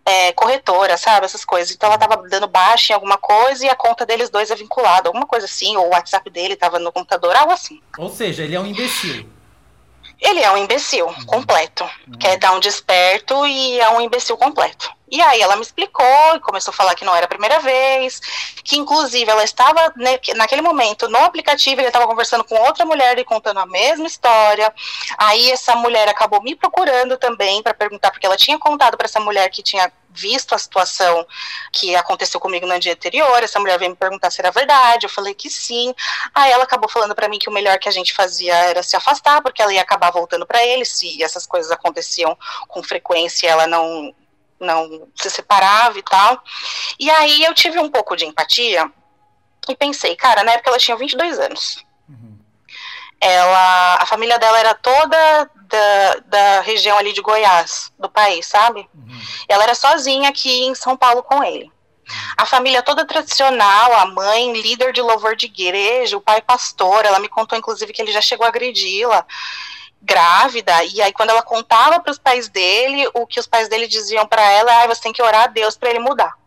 é, 0.08 0.32
corretora, 0.32 0.97
sabe, 0.97 1.26
essas 1.26 1.44
coisas. 1.44 1.75
Então 1.75 1.88
ela 1.88 2.02
estava 2.02 2.16
dando 2.28 2.47
baixa 2.47 2.92
em 2.92 2.94
alguma 2.94 3.18
coisa 3.18 3.66
e 3.66 3.68
a 3.68 3.75
conta 3.75 4.06
deles 4.06 4.30
dois 4.30 4.50
é 4.50 4.54
vinculada, 4.54 5.08
alguma 5.08 5.26
coisa 5.26 5.44
assim, 5.44 5.76
ou 5.76 5.87
o 5.87 5.90
WhatsApp 5.90 6.30
dele 6.30 6.54
estava 6.54 6.78
no 6.78 6.90
computador, 6.90 7.37
algo 7.37 7.52
assim. 7.52 7.80
Ou 7.99 8.08
seja, 8.08 8.42
ele 8.42 8.54
é 8.54 8.61
um 8.61 8.66
imbecil. 8.66 9.28
Ele 10.20 10.40
é 10.40 10.50
um 10.50 10.56
imbecil 10.56 11.06
uhum. 11.06 11.26
completo. 11.26 11.85
Uhum. 11.85 12.18
Quer 12.18 12.38
dar 12.38 12.52
um 12.52 12.61
desperto 12.61 13.47
e 13.47 13.78
é 13.78 13.90
um 13.90 14.00
imbecil 14.00 14.37
completo. 14.37 14.90
E 15.10 15.20
aí 15.22 15.40
ela 15.40 15.56
me 15.56 15.62
explicou 15.62 16.36
e 16.36 16.40
começou 16.40 16.72
a 16.72 16.76
falar 16.76 16.94
que 16.94 17.04
não 17.04 17.14
era 17.14 17.26
a 17.26 17.28
primeira 17.28 17.60
vez, 17.60 18.20
que 18.62 18.76
inclusive 18.76 19.30
ela 19.30 19.44
estava 19.44 19.92
né, 19.96 20.18
naquele 20.36 20.62
momento 20.62 21.08
no 21.08 21.18
aplicativo, 21.18 21.80
ele 21.80 21.88
estava 21.88 22.06
conversando 22.06 22.44
com 22.44 22.54
outra 22.54 22.84
mulher 22.84 23.18
e 23.18 23.24
contando 23.24 23.58
a 23.60 23.66
mesma 23.66 24.06
história. 24.06 24.72
Aí 25.16 25.50
essa 25.50 25.74
mulher 25.76 26.08
acabou 26.08 26.42
me 26.42 26.54
procurando 26.54 27.16
também 27.16 27.62
para 27.62 27.74
perguntar 27.74 28.10
porque 28.10 28.26
ela 28.26 28.36
tinha 28.36 28.58
contado 28.58 28.96
para 28.96 29.06
essa 29.06 29.20
mulher 29.20 29.48
que 29.50 29.62
tinha 29.62 29.90
visto 30.10 30.54
a 30.54 30.58
situação 30.58 31.26
que 31.72 31.94
aconteceu 31.94 32.40
comigo 32.40 32.66
no 32.66 32.78
dia 32.78 32.92
anterior. 32.92 33.42
Essa 33.42 33.60
mulher 33.60 33.78
veio 33.78 33.92
me 33.92 33.96
perguntar 33.96 34.30
se 34.30 34.40
era 34.40 34.50
verdade. 34.50 35.06
Eu 35.06 35.10
falei 35.10 35.34
que 35.34 35.48
sim. 35.48 35.94
Aí 36.34 36.50
ela 36.50 36.64
acabou 36.64 36.88
falando 36.88 37.14
para 37.14 37.28
mim 37.28 37.38
que 37.38 37.48
o 37.48 37.52
melhor 37.52 37.78
que 37.78 37.88
a 37.88 37.92
gente 37.92 38.12
fazia 38.12 38.54
era 38.54 38.82
se 38.82 38.96
afastar, 38.96 39.40
porque 39.42 39.62
ela 39.62 39.72
ia 39.72 39.82
acabar 39.82 40.10
voltando 40.10 40.46
para 40.46 40.64
ele 40.64 40.84
se 40.84 41.22
essas 41.22 41.46
coisas 41.46 41.70
aconteciam 41.70 42.36
com 42.66 42.82
frequência, 42.82 43.48
ela 43.48 43.66
não 43.66 44.14
não 44.60 45.08
se 45.14 45.30
separava 45.30 45.98
e 45.98 46.02
tal. 46.02 46.42
E 46.98 47.10
aí 47.10 47.44
eu 47.44 47.54
tive 47.54 47.78
um 47.78 47.90
pouco 47.90 48.16
de 48.16 48.24
empatia 48.24 48.90
e 49.68 49.76
pensei, 49.76 50.16
cara, 50.16 50.42
na 50.42 50.52
época 50.52 50.70
ela 50.70 50.78
tinha 50.78 50.96
22 50.96 51.38
anos. 51.38 51.84
Uhum. 52.08 52.38
Ela, 53.20 53.96
a 53.96 54.06
família 54.06 54.38
dela 54.38 54.58
era 54.58 54.74
toda 54.74 55.50
da, 55.54 56.14
da 56.26 56.60
região 56.62 56.96
ali 56.98 57.12
de 57.12 57.20
Goiás, 57.20 57.92
do 57.98 58.08
país, 58.08 58.46
sabe? 58.46 58.88
Uhum. 58.94 59.20
Ela 59.48 59.64
era 59.64 59.74
sozinha 59.74 60.28
aqui 60.30 60.64
em 60.64 60.74
São 60.74 60.96
Paulo 60.96 61.22
com 61.22 61.42
ele. 61.44 61.70
A 62.38 62.46
família 62.46 62.82
toda 62.82 63.04
tradicional, 63.04 63.92
a 63.94 64.06
mãe 64.06 64.52
líder 64.54 64.94
de 64.94 65.02
louvor 65.02 65.36
de 65.36 65.44
igreja, 65.44 66.16
o 66.16 66.22
pai 66.22 66.40
pastor, 66.40 67.04
ela 67.04 67.18
me 67.18 67.28
contou 67.28 67.58
inclusive 67.58 67.92
que 67.92 68.00
ele 68.00 68.12
já 68.12 68.22
chegou 68.22 68.46
a 68.46 68.48
agredi-la 68.48 69.26
grávida, 70.00 70.85
e 70.85 71.02
aí 71.02 71.12
quando 71.12 71.31
ela 71.31 71.43
contava 71.43 72.00
para 72.00 72.11
os 72.11 72.19
pais 72.19 72.49
dele, 72.49 73.09
o 73.14 73.26
que 73.26 73.40
os 73.40 73.47
pais 73.47 73.69
dele 73.69 73.88
diziam 73.88 74.26
para 74.26 74.43
ela, 74.52 74.83
ah, 74.83 74.87
você 74.87 75.02
tem 75.02 75.12
que 75.12 75.23
orar 75.23 75.45
a 75.45 75.49
Deus 75.49 75.76
para 75.76 75.90
ele 75.90 75.99
mudar. 75.99 76.38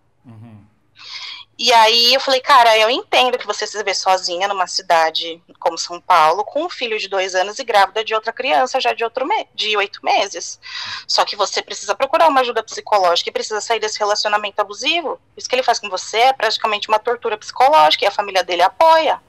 E 1.63 1.71
aí 1.71 2.11
eu 2.15 2.19
falei, 2.19 2.41
cara, 2.41 2.75
eu 2.75 2.89
entendo 2.89 3.37
que 3.37 3.45
você 3.45 3.67
se 3.67 3.83
vê 3.83 3.93
sozinha 3.93 4.47
numa 4.47 4.65
cidade 4.65 5.39
como 5.59 5.77
São 5.77 6.01
Paulo, 6.01 6.43
com 6.43 6.65
um 6.65 6.69
filho 6.71 6.97
de 6.97 7.07
dois 7.07 7.35
anos 7.35 7.59
e 7.59 7.63
grávida 7.63 8.03
de 8.03 8.15
outra 8.15 8.33
criança 8.33 8.81
já 8.81 8.93
de 8.93 9.03
outro 9.03 9.27
de 9.53 9.77
oito 9.77 10.03
meses. 10.03 10.59
Só 11.07 11.23
que 11.23 11.35
você 11.35 11.61
precisa 11.61 11.93
procurar 11.93 12.29
uma 12.29 12.41
ajuda 12.41 12.63
psicológica 12.63 13.29
e 13.29 13.31
precisa 13.31 13.61
sair 13.61 13.79
desse 13.79 13.99
relacionamento 13.99 14.59
abusivo. 14.59 15.21
Isso 15.37 15.47
que 15.47 15.53
ele 15.53 15.61
faz 15.61 15.77
com 15.77 15.87
você 15.87 16.17
é 16.17 16.33
praticamente 16.33 16.87
uma 16.87 16.97
tortura 16.97 17.37
psicológica 17.37 18.05
e 18.05 18.07
a 18.07 18.11
família 18.11 18.43
dele 18.43 18.63
apoia. 18.63 19.21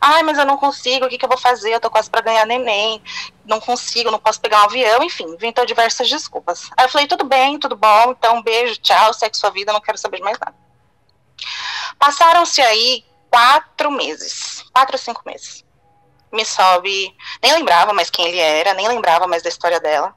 Ai, 0.00 0.22
mas 0.22 0.38
eu 0.38 0.46
não 0.46 0.56
consigo, 0.56 1.04
o 1.04 1.08
que, 1.10 1.18
que 1.18 1.24
eu 1.26 1.28
vou 1.28 1.36
fazer? 1.36 1.74
Eu 1.74 1.80
tô 1.80 1.90
quase 1.90 2.08
para 2.08 2.22
ganhar 2.22 2.46
neném, 2.46 3.02
não 3.44 3.60
consigo, 3.60 4.10
não 4.10 4.18
posso 4.18 4.40
pegar 4.40 4.62
um 4.62 4.64
avião, 4.64 5.02
enfim, 5.02 5.24
inventou 5.24 5.66
diversas 5.66 6.08
desculpas. 6.08 6.70
Aí 6.78 6.86
eu 6.86 6.88
falei, 6.88 7.06
tudo 7.06 7.26
bem, 7.26 7.58
tudo 7.58 7.76
bom, 7.76 8.12
então 8.18 8.42
beijo, 8.42 8.78
tchau, 8.78 9.12
segue 9.12 9.36
sua 9.36 9.50
vida, 9.50 9.70
não 9.70 9.82
quero 9.82 9.98
saber 9.98 10.20
mais 10.20 10.38
nada. 10.38 10.64
Passaram-se 11.98 12.60
aí 12.60 13.04
quatro 13.30 13.90
meses, 13.90 14.64
quatro 14.72 14.94
ou 14.94 14.98
cinco 14.98 15.22
meses. 15.24 15.64
Me 16.32 16.44
sobe, 16.44 17.14
nem 17.42 17.52
lembrava 17.52 17.92
mais 17.92 18.10
quem 18.10 18.26
ele 18.26 18.38
era, 18.38 18.74
nem 18.74 18.88
lembrava 18.88 19.26
mais 19.26 19.42
da 19.42 19.48
história 19.48 19.80
dela. 19.80 20.14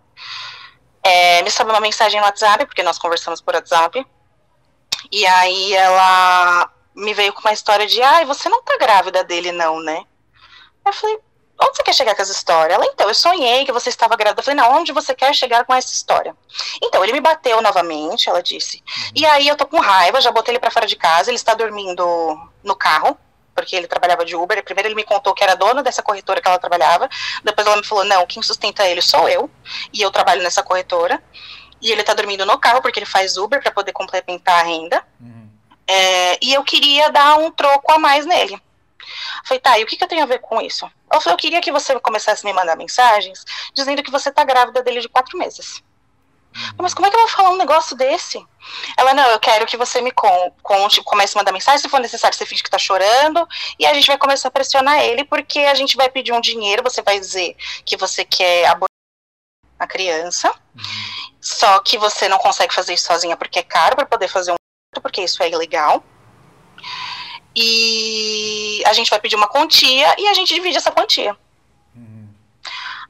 É, 1.04 1.42
me 1.44 1.52
sobe 1.52 1.72
uma 1.72 1.80
mensagem 1.80 2.20
no 2.20 2.26
WhatsApp, 2.26 2.66
porque 2.66 2.84
nós 2.84 2.98
conversamos 2.98 3.40
por 3.40 3.56
WhatsApp. 3.56 4.06
E 5.12 5.26
aí 5.26 5.74
ela 5.74 6.72
me 6.96 7.14
veio 7.14 7.32
com 7.32 7.42
uma 7.42 7.54
história 7.54 7.86
de, 7.86 8.02
ai, 8.02 8.26
você 8.26 8.50
não 8.50 8.64
tá 8.64 8.78
grávida 8.78 9.24
dele, 9.24 9.52
não, 9.52 9.80
né? 9.80 10.04
Eu 10.86 10.94
falei, 10.94 11.20
onde 11.60 11.76
você 11.76 11.84
quer 11.84 11.94
chegar 11.94 12.16
com 12.16 12.22
essa 12.22 12.32
história? 12.32 12.74
Ela, 12.74 12.86
então, 12.86 13.08
eu 13.08 13.14
sonhei 13.14 13.66
que 13.66 13.72
você 13.72 13.90
estava 13.90 14.16
grávida. 14.16 14.42
Eu 14.42 14.44
falei, 14.44 14.60
não, 14.60 14.80
onde 14.80 14.92
você 14.92 15.14
quer 15.16 15.34
chegar 15.34 15.66
com 15.66 15.74
essa 15.74 15.94
história? 15.94 16.36
Então, 16.82 17.04
ele 17.04 17.14
me 17.14 17.20
bateu 17.20 17.62
novamente, 17.62 18.30
ela 18.30 18.42
disse. 18.42 18.84
E 19.16 19.26
aí 19.26 19.48
eu 19.48 19.56
tô 19.56 19.66
com 19.66 19.80
raiva, 19.80 20.22
já 20.22 20.32
botei 20.32 20.54
ele 20.54 20.60
para 20.60 20.72
fora 20.72 20.86
de 20.86 20.96
casa, 20.96 21.30
ele 21.30 21.38
está 21.38 21.54
dormindo 21.54 22.06
no 22.64 22.76
carro, 22.76 23.18
porque 23.56 23.76
ele 23.76 23.88
trabalhava 23.88 24.24
de 24.24 24.36
Uber. 24.36 24.64
Primeiro 24.64 24.90
ele 24.90 24.96
me 24.96 25.04
contou 25.04 25.34
que 25.34 25.44
era 25.44 25.56
dono 25.56 25.82
dessa 25.82 26.04
corretora 26.04 26.40
que 26.40 26.48
ela 26.48 26.60
trabalhava. 26.60 27.10
Depois 27.44 27.66
ela 27.66 27.78
me 27.78 27.84
falou, 27.86 28.04
não, 28.04 28.26
quem 28.28 28.44
sustenta 28.44 28.88
ele 28.88 29.02
sou 29.02 29.28
eu, 29.28 29.50
e 29.92 30.02
eu 30.02 30.12
trabalho 30.12 30.44
nessa 30.44 30.62
corretora. 30.62 31.22
E 31.82 31.92
ele 31.92 32.04
tá 32.04 32.14
dormindo 32.14 32.46
no 32.46 32.58
carro 32.58 32.82
porque 32.82 33.00
ele 33.00 33.06
faz 33.06 33.38
Uber 33.38 33.62
para 33.62 33.72
poder 33.72 33.94
complementar 33.94 34.60
a 34.60 34.64
renda. 34.64 35.04
Uhum. 35.20 35.50
É, 35.88 36.38
e 36.42 36.54
eu 36.54 36.64
queria 36.64 37.10
dar 37.10 37.38
um 37.38 37.50
troco 37.50 37.92
a 37.92 37.98
mais 37.98 38.26
nele. 38.26 38.60
Falei, 39.46 39.60
tá, 39.60 39.80
e 39.80 39.84
o 39.84 39.88
que, 39.88 39.98
que 39.98 40.04
eu 40.04 40.08
tenho 40.08 40.24
a 40.24 40.28
ver 40.28 40.40
com 40.40 40.62
isso? 40.62 40.90
Eu 41.12 41.22
falei, 41.22 41.34
eu 41.34 41.38
queria 41.38 41.62
que 41.62 41.72
você 41.72 42.00
começasse 42.00 42.46
a 42.46 42.50
me 42.50 42.54
mandar 42.54 42.76
mensagens 42.76 43.44
dizendo 43.74 44.04
que 44.04 44.12
você 44.12 44.32
tá 44.32 44.44
grávida 44.44 44.84
dele 44.84 45.00
de 45.00 45.10
quatro 45.10 45.38
meses. 45.38 45.84
Mas 46.78 46.94
como 46.94 47.06
é 47.06 47.10
que 47.10 47.16
eu 47.16 47.20
vou 47.20 47.30
falar 47.30 47.52
um 47.52 47.58
negócio 47.58 47.96
desse? 47.96 48.44
Ela, 48.98 49.14
não, 49.14 49.30
eu 49.30 49.40
quero 49.40 49.66
que 49.66 49.78
você 49.78 50.02
me 50.02 50.12
conte, 50.12 51.04
comece 51.04 51.38
a 51.38 51.40
mandar 51.40 51.52
mensagem, 51.52 51.80
se 51.80 51.90
for 51.90 52.00
necessário, 52.00 52.36
você 52.36 52.46
finge 52.46 52.64
que 52.64 52.70
tá 52.70 52.78
chorando, 52.78 53.48
e 53.78 53.86
a 53.86 53.94
gente 53.94 54.08
vai 54.08 54.18
começar 54.18 54.48
a 54.48 54.52
pressionar 54.52 55.00
ele, 55.02 55.24
porque 55.24 55.60
a 55.60 55.76
gente 55.76 55.96
vai 55.96 56.10
pedir 56.10 56.32
um 56.32 56.42
dinheiro, 56.42 56.84
você 56.84 57.02
vai 57.02 57.20
dizer 57.20 57.56
que 57.86 57.96
você 57.96 58.26
quer 58.26 58.66
abortar 58.66 58.88
a 59.80 59.86
criança, 59.86 60.50
uhum. 60.50 60.84
só 61.40 61.80
que 61.80 61.98
você 61.98 62.28
não 62.28 62.40
consegue 62.40 62.74
fazer 62.74 62.96
isso 62.96 63.06
sozinha 63.06 63.38
porque 63.38 63.60
é 63.60 63.64
caro 63.64 63.96
para 63.96 64.08
poder 64.08 64.28
fazer 64.28 64.52
um 64.52 64.56
porque 65.00 65.22
isso 65.22 65.44
é 65.44 65.50
ilegal 65.50 66.04
e 67.60 68.84
a 68.86 68.94
gente 68.94 69.10
vai 69.10 69.20
pedir 69.20 69.36
uma 69.36 69.48
quantia 69.48 70.16
e 70.20 70.28
a 70.28 70.34
gente 70.36 70.54
divide 70.54 70.78
essa 70.78 70.92
quantia. 70.92 71.36
Uhum. 71.96 72.30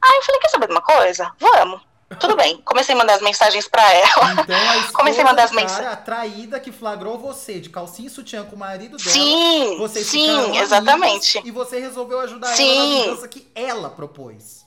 Aí 0.02 0.16
eu 0.16 0.22
falei, 0.22 0.40
quer 0.40 0.48
saber 0.48 0.66
de 0.68 0.72
uma 0.72 0.80
coisa? 0.80 1.30
Vamos. 1.38 1.82
Tudo 2.18 2.34
bem. 2.34 2.56
Comecei 2.64 2.94
a 2.94 2.98
mandar 2.98 3.16
as 3.16 3.20
mensagens 3.20 3.68
para 3.68 3.82
ela. 3.92 4.32
Então, 4.32 4.56
a 4.56 4.92
Comecei 4.96 5.22
a 5.22 5.26
mandar 5.26 5.44
as 5.44 5.52
mensagens. 5.52 5.92
A 5.92 5.96
traída 5.96 6.58
que 6.58 6.72
flagrou 6.72 7.18
você 7.18 7.60
de 7.60 7.68
calcinha 7.68 8.08
e 8.08 8.10
sutiã 8.10 8.42
com 8.46 8.56
o 8.56 8.58
marido 8.58 8.96
dela. 8.96 9.10
Sim, 9.10 9.86
sim, 10.02 10.56
exatamente. 10.56 11.42
E 11.44 11.50
você 11.50 11.78
resolveu 11.78 12.20
ajudar 12.20 12.46
sim. 12.48 12.70
ela 12.74 12.88
na 12.88 13.02
vingança 13.02 13.28
que 13.28 13.46
ela 13.54 13.90
propôs. 13.90 14.57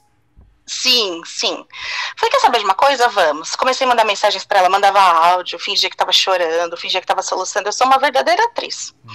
Sim, 0.64 1.22
sim. 1.26 1.66
Falei, 2.16 2.30
quer 2.30 2.40
saber 2.40 2.58
de 2.58 2.64
uma 2.64 2.74
coisa? 2.74 3.08
Vamos. 3.08 3.56
Comecei 3.56 3.84
a 3.84 3.88
mandar 3.88 4.04
mensagens 4.04 4.44
para 4.44 4.60
ela, 4.60 4.68
mandava 4.68 5.00
áudio, 5.00 5.58
fingia 5.58 5.90
que 5.90 5.96
tava 5.96 6.12
chorando, 6.12 6.76
fingia 6.76 7.00
que 7.00 7.06
tava 7.06 7.22
soluçando. 7.22 7.68
Eu 7.68 7.72
sou 7.72 7.86
uma 7.86 7.98
verdadeira 7.98 8.44
atriz. 8.44 8.94
Uhum. 9.04 9.12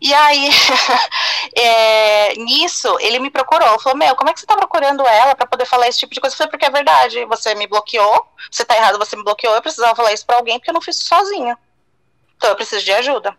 E 0.00 0.12
aí, 0.12 0.50
é, 1.56 2.34
nisso, 2.34 2.96
ele 3.00 3.20
me 3.20 3.30
procurou. 3.30 3.78
Falou, 3.78 3.96
meu, 3.96 4.16
como 4.16 4.30
é 4.30 4.32
que 4.32 4.40
você 4.40 4.46
tá 4.46 4.56
procurando 4.56 5.06
ela 5.06 5.34
para 5.36 5.46
poder 5.46 5.66
falar 5.66 5.86
esse 5.88 6.00
tipo 6.00 6.14
de 6.14 6.20
coisa? 6.20 6.34
Eu 6.34 6.38
falei, 6.38 6.50
porque 6.50 6.66
é 6.66 6.70
verdade. 6.70 7.24
Você 7.26 7.54
me 7.54 7.66
bloqueou, 7.68 8.26
você 8.50 8.64
tá 8.64 8.76
errado, 8.76 8.98
você 8.98 9.14
me 9.14 9.22
bloqueou. 9.22 9.54
Eu 9.54 9.62
precisava 9.62 9.94
falar 9.94 10.12
isso 10.12 10.26
pra 10.26 10.36
alguém 10.36 10.58
porque 10.58 10.70
eu 10.70 10.74
não 10.74 10.82
fiz 10.82 10.98
sozinha. 10.98 11.56
Então 12.36 12.50
eu 12.50 12.56
preciso 12.56 12.84
de 12.84 12.92
ajuda. 12.92 13.36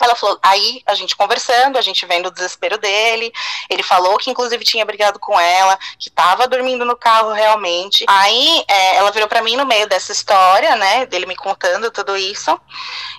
Ela 0.00 0.14
falou, 0.14 0.38
aí 0.42 0.82
a 0.86 0.94
gente 0.94 1.16
conversando, 1.16 1.76
a 1.76 1.80
gente 1.80 2.06
vendo 2.06 2.26
o 2.26 2.30
desespero 2.30 2.78
dele. 2.78 3.32
Ele 3.68 3.82
falou 3.82 4.16
que 4.16 4.30
inclusive 4.30 4.64
tinha 4.64 4.84
brigado 4.84 5.18
com 5.18 5.38
ela, 5.38 5.78
que 5.98 6.10
tava 6.10 6.46
dormindo 6.46 6.84
no 6.84 6.96
carro 6.96 7.32
realmente. 7.32 8.04
Aí 8.08 8.64
é, 8.68 8.96
ela 8.96 9.10
virou 9.10 9.28
para 9.28 9.42
mim 9.42 9.56
no 9.56 9.66
meio 9.66 9.88
dessa 9.88 10.12
história, 10.12 10.76
né, 10.76 11.06
dele 11.06 11.26
me 11.26 11.36
contando 11.36 11.90
tudo 11.90 12.16
isso, 12.16 12.58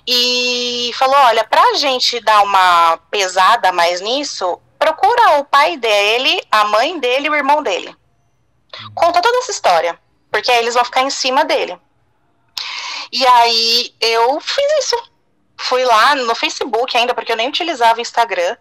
e 0.06 0.90
falou: 0.94 1.16
olha, 1.16 1.44
pra 1.44 1.74
gente 1.74 2.20
dar 2.20 2.42
uma 2.42 2.98
pesada 3.10 3.72
mais 3.72 4.00
nisso, 4.00 4.58
procura 4.78 5.38
o 5.38 5.44
pai 5.44 5.76
dele, 5.76 6.42
a 6.50 6.64
mãe 6.64 6.98
dele 6.98 7.26
e 7.26 7.30
o 7.30 7.34
irmão 7.34 7.62
dele. 7.62 7.94
Conta 8.94 9.20
toda 9.20 9.38
essa 9.38 9.50
história, 9.50 9.98
porque 10.30 10.50
aí 10.50 10.58
eles 10.58 10.74
vão 10.74 10.84
ficar 10.84 11.02
em 11.02 11.10
cima 11.10 11.44
dele. 11.44 11.78
E 13.12 13.26
aí 13.26 13.92
eu 14.00 14.40
fiz 14.40 14.84
isso 14.84 15.09
fui 15.60 15.84
lá 15.84 16.14
no 16.14 16.34
Facebook 16.34 16.96
ainda, 16.96 17.14
porque 17.14 17.32
eu 17.32 17.36
nem 17.36 17.48
utilizava 17.48 17.98
o 17.98 18.02
Instagram. 18.02 18.56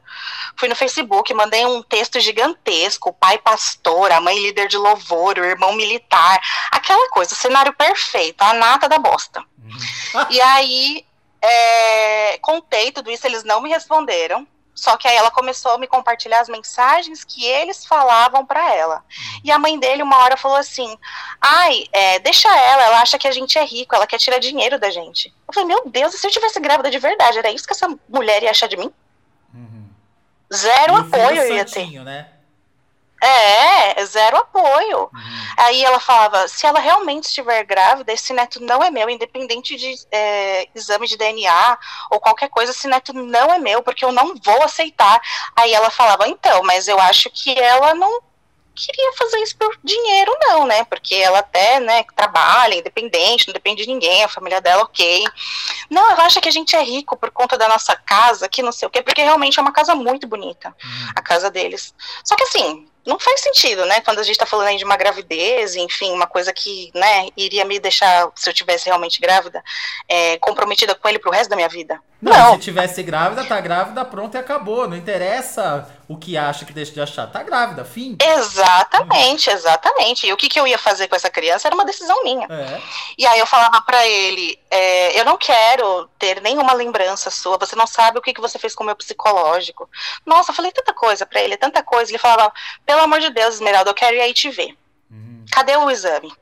Fui 0.58 0.68
no 0.68 0.75
Facebook, 0.75 1.34
mandei 1.34 1.65
um 1.65 1.82
texto 1.82 2.20
gigantesco, 2.20 3.13
pai 3.13 3.38
pastor, 3.38 4.12
a 4.12 4.20
mãe 4.20 4.38
líder 4.38 4.68
de 4.68 4.77
louvor, 4.77 5.38
o 5.38 5.46
irmão 5.46 5.74
militar, 5.74 6.39
aquela 6.72 7.10
coisa, 7.10 7.34
cenário 7.36 7.74
perfeito, 7.74 8.41
a 8.41 8.53
nata 8.53 8.88
da 8.89 9.00
bosta. 9.00 9.39
Uhum. 9.39 10.25
e 10.29 10.41
aí, 10.41 11.06
é, 11.41 12.38
contei 12.39 12.91
tudo 12.91 13.10
isso, 13.10 13.25
eles 13.25 13.44
não 13.44 13.62
me 13.62 13.70
responderam. 13.70 14.46
Só 14.79 14.95
que 14.95 15.09
aí 15.09 15.15
ela 15.17 15.29
começou 15.29 15.74
a 15.74 15.77
me 15.77 15.88
compartilhar 15.88 16.39
as 16.39 16.48
mensagens 16.48 17.25
que 17.25 17.45
eles 17.45 17.86
falavam 17.86 18.45
para 18.45 18.74
ela. 18.74 19.03
E 19.43 19.51
a 19.51 19.59
mãe 19.59 19.77
dele, 19.77 20.01
uma 20.01 20.17
hora, 20.19 20.38
falou 20.38 20.55
assim: 20.55 20.98
Ai, 21.41 21.83
é, 21.91 22.17
deixa 22.19 22.48
ela, 22.48 22.83
ela 22.83 23.01
acha 23.01 23.19
que 23.19 23.27
a 23.27 23.31
gente 23.31 23.57
é 23.57 23.65
rico, 23.65 23.93
ela 23.93 24.07
quer 24.07 24.17
tirar 24.17 24.39
dinheiro 24.39 24.79
da 24.79 24.89
gente. 24.89 25.33
Eu 25.45 25.53
falei: 25.53 25.67
Meu 25.67 25.83
Deus, 25.86 26.13
e 26.13 26.17
se 26.17 26.25
eu 26.25 26.31
tivesse 26.31 26.62
grávida 26.62 26.89
de 26.89 26.98
verdade, 26.98 27.38
era 27.38 27.51
isso 27.51 27.67
que 27.67 27.74
essa 27.74 27.93
mulher 28.07 28.41
ia 28.41 28.51
achar 28.51 28.69
de 28.69 28.77
mim? 28.77 28.89
Uhum. 29.53 29.89
Zero 30.53 30.93
e 30.93 31.00
apoio 31.01 31.41
eu 31.41 31.55
ia 31.55 31.65
ter. 31.65 32.01
Né? 32.01 32.29
É, 33.21 34.05
zero 34.05 34.38
apoio. 34.38 35.09
Uhum. 35.13 35.39
Aí 35.57 35.83
ela 35.83 35.99
falava: 35.99 36.47
se 36.47 36.65
ela 36.65 36.79
realmente 36.79 37.25
estiver 37.25 37.63
grávida, 37.63 38.13
esse 38.13 38.33
neto 38.33 38.61
não 38.61 38.83
é 38.83 38.89
meu, 38.89 39.09
independente 39.09 39.75
de 39.75 39.93
é, 40.11 40.67
exame 40.73 41.07
de 41.07 41.17
DNA 41.17 41.77
ou 42.11 42.19
qualquer 42.19 42.49
coisa, 42.49 42.71
esse 42.71 42.88
neto 42.88 43.13
não 43.13 43.53
é 43.53 43.59
meu, 43.59 43.83
porque 43.83 44.05
eu 44.05 44.11
não 44.11 44.35
vou 44.43 44.63
aceitar. 44.63 45.21
Aí 45.55 45.73
ela 45.73 45.89
falava: 45.89 46.27
então, 46.27 46.63
mas 46.63 46.88
eu 46.88 46.99
acho 46.99 47.29
que 47.29 47.57
ela 47.59 47.93
não 47.93 48.21
queria 48.79 49.11
fazer 49.13 49.38
isso 49.39 49.57
por 49.57 49.77
dinheiro, 49.83 50.31
não, 50.39 50.65
né? 50.65 50.85
Porque 50.85 51.15
ela 51.15 51.39
até, 51.39 51.79
né, 51.79 52.03
trabalha, 52.15 52.75
independente, 52.75 53.47
não 53.47 53.53
depende 53.53 53.83
de 53.83 53.89
ninguém, 53.89 54.23
a 54.23 54.29
família 54.29 54.61
dela, 54.61 54.83
ok. 54.83 55.25
Não, 55.89 56.09
ela 56.09 56.23
acha 56.23 56.39
que 56.39 56.47
a 56.47 56.51
gente 56.51 56.75
é 56.75 56.81
rico 56.81 57.17
por 57.17 57.29
conta 57.31 57.57
da 57.57 57.67
nossa 57.67 57.95
casa, 57.95 58.47
que 58.47 58.63
não 58.63 58.71
sei 58.71 58.88
o 58.88 58.91
quê, 58.91 59.01
porque 59.01 59.21
realmente 59.21 59.59
é 59.59 59.61
uma 59.61 59.73
casa 59.73 59.93
muito 59.93 60.27
bonita, 60.27 60.69
uhum. 60.69 61.09
a 61.15 61.21
casa 61.21 61.51
deles. 61.51 61.93
Só 62.23 62.35
que 62.35 62.43
assim, 62.43 62.88
não 63.06 63.20
faz 63.20 63.41
sentido, 63.41 63.86
né? 63.86 64.01
Quando 64.01 64.20
a 64.20 64.24
gente 64.24 64.34
está 64.34 64.46
falando 64.46 64.68
aí 64.68 64.77
de 64.77 64.84
uma 64.84 64.98
gravidez, 64.98 65.75
enfim, 65.75 66.12
uma 66.12 66.27
coisa 66.27 66.53
que, 66.53 66.91
né, 66.94 67.27
iria 67.36 67.65
me 67.65 67.79
deixar, 67.79 68.32
se 68.36 68.50
eu 68.50 68.53
tivesse 68.53 68.86
realmente 68.86 69.20
grávida, 69.20 69.63
é, 70.08 70.38
comprometida 70.38 70.94
com 70.94 71.08
ele 71.08 71.20
pro 71.20 71.32
resto 71.32 71.50
da 71.50 71.56
minha 71.56 71.70
vida. 71.70 72.00
Não, 72.21 72.33
não, 72.33 72.53
se 72.55 72.59
tivesse 72.59 73.01
grávida, 73.01 73.45
tá 73.45 73.61
grávida, 73.61 74.03
pronto 74.03 74.35
e 74.35 74.38
acabou. 74.38 74.89
Não 74.89 74.97
interessa 74.97 75.89
o 76.07 76.17
que 76.17 76.38
acha 76.38 76.65
que 76.65 76.73
deixa 76.73 76.91
de 76.91 76.99
achar. 76.99 77.27
Tá 77.27 77.41
grávida, 77.43 77.85
fim. 77.85 78.17
Exatamente, 78.21 79.49
exatamente. 79.49 80.27
E 80.27 80.33
o 80.33 80.38
que, 80.38 80.49
que 80.49 80.59
eu 80.59 80.67
ia 80.67 80.77
fazer 80.77 81.07
com 81.07 81.15
essa 81.15 81.29
criança 81.29 81.69
era 81.69 81.75
uma 81.75 81.85
decisão 81.85 82.21
minha. 82.23 82.45
É. 82.49 82.81
E 83.17 83.25
aí 83.25 83.39
eu 83.39 83.47
falava 83.47 83.81
para 83.81 84.05
ele, 84.05 84.59
é, 84.69 85.17
eu 85.17 85.23
não 85.23 85.38
quero 85.38 86.09
ter 86.19 86.41
nenhuma 86.41 86.73
lembrança 86.73 87.31
sua, 87.31 87.57
você 87.57 87.75
não 87.75 87.88
sabe 87.88 88.19
o 88.19 88.21
que, 88.21 88.33
que 88.33 88.41
você 88.41 88.59
fez 88.59 88.75
com 88.75 88.83
o 88.83 88.85
meu 88.85 88.95
psicológico. 88.97 89.89
Nossa, 90.25 90.51
eu 90.51 90.55
falei 90.55 90.71
tanta 90.71 90.93
coisa 90.93 91.25
para 91.25 91.41
ele, 91.41 91.55
tanta 91.55 91.81
coisa. 91.81 92.11
Ele 92.11 92.17
falava, 92.17 92.51
pelo 92.85 93.01
amor 93.01 93.21
de 93.21 93.29
Deus, 93.29 93.55
Esmeralda, 93.55 93.89
eu 93.91 93.95
quero 93.95 94.17
ir 94.17 94.21
aí 94.21 94.33
te 94.33 94.49
ver. 94.49 94.75
Uhum. 95.09 95.45
Cadê 95.49 95.77
o 95.77 95.89
exame? 95.89 96.33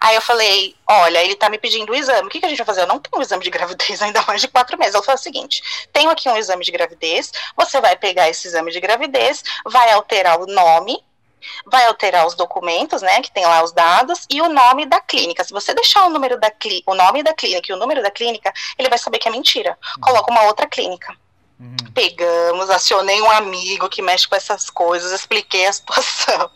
Aí 0.00 0.14
eu 0.14 0.20
falei, 0.20 0.74
olha, 0.88 1.22
ele 1.22 1.34
tá 1.34 1.48
me 1.48 1.58
pedindo 1.58 1.92
o 1.92 1.94
exame, 1.94 2.26
o 2.26 2.30
que, 2.30 2.40
que 2.40 2.46
a 2.46 2.48
gente 2.48 2.58
vai 2.58 2.66
fazer? 2.66 2.82
Eu 2.82 2.86
não 2.86 2.98
tenho 2.98 3.18
um 3.18 3.22
exame 3.22 3.44
de 3.44 3.50
gravidez 3.50 4.00
ainda 4.02 4.22
mais 4.22 4.40
de 4.40 4.48
quatro 4.48 4.78
meses. 4.78 4.94
Ela 4.94 5.04
falou 5.04 5.18
o 5.18 5.22
seguinte, 5.22 5.62
tenho 5.92 6.10
aqui 6.10 6.28
um 6.28 6.36
exame 6.36 6.64
de 6.64 6.72
gravidez, 6.72 7.32
você 7.56 7.80
vai 7.80 7.96
pegar 7.96 8.28
esse 8.28 8.46
exame 8.46 8.72
de 8.72 8.80
gravidez, 8.80 9.42
vai 9.64 9.90
alterar 9.92 10.40
o 10.40 10.46
nome, 10.46 11.02
vai 11.66 11.86
alterar 11.86 12.26
os 12.26 12.34
documentos, 12.34 13.02
né, 13.02 13.20
que 13.20 13.30
tem 13.30 13.44
lá 13.44 13.62
os 13.62 13.72
dados, 13.72 14.26
e 14.30 14.40
o 14.40 14.48
nome 14.48 14.86
da 14.86 15.00
clínica. 15.00 15.44
Se 15.44 15.52
você 15.52 15.74
deixar 15.74 16.06
o 16.06 16.10
número 16.10 16.38
da 16.38 16.50
o 16.86 16.94
nome 16.94 17.22
da 17.22 17.34
clínica 17.34 17.70
e 17.70 17.74
o 17.74 17.78
número 17.78 18.02
da 18.02 18.10
clínica, 18.10 18.52
ele 18.78 18.88
vai 18.88 18.98
saber 18.98 19.18
que 19.18 19.28
é 19.28 19.30
mentira. 19.30 19.78
Coloca 20.00 20.30
uma 20.30 20.42
outra 20.44 20.66
clínica. 20.66 21.14
Uhum. 21.58 21.76
Pegamos, 21.94 22.68
acionei 22.68 23.20
um 23.22 23.30
amigo 23.30 23.88
que 23.88 24.02
mexe 24.02 24.28
com 24.28 24.36
essas 24.36 24.68
coisas, 24.68 25.12
expliquei 25.12 25.66
a 25.66 25.72
situação. 25.74 26.50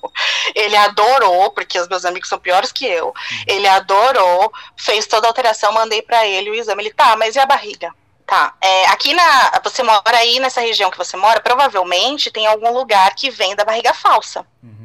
Ele 0.55 0.77
adorou, 0.77 1.51
porque 1.53 1.79
os 1.81 1.89
meus 1.89 2.05
amigos 2.05 2.29
são 2.29 2.39
piores 2.39 2.71
que 2.71 2.85
eu. 2.85 3.07
Uhum. 3.07 3.45
Ele 3.47 3.67
adorou, 3.67 4.53
fez 4.77 5.07
toda 5.07 5.27
a 5.27 5.31
alteração, 5.31 5.73
mandei 5.73 6.03
para 6.03 6.27
ele 6.27 6.51
o 6.51 6.55
exame. 6.55 6.83
Ele, 6.83 6.93
tá, 6.93 7.17
mas 7.17 7.35
e 7.35 7.39
a 7.39 7.47
barriga? 7.47 7.95
Tá, 8.27 8.55
é, 8.61 8.87
aqui 8.87 9.13
na. 9.13 9.61
Você 9.65 9.83
mora 9.83 10.17
aí 10.17 10.39
nessa 10.39 10.61
região 10.61 10.89
que 10.89 10.97
você 10.97 11.17
mora, 11.17 11.41
provavelmente 11.41 12.31
tem 12.31 12.47
algum 12.47 12.73
lugar 12.73 13.13
que 13.17 13.29
vem 13.29 13.57
da 13.57 13.65
barriga 13.65 13.93
falsa. 13.93 14.47
Uhum. 14.63 14.80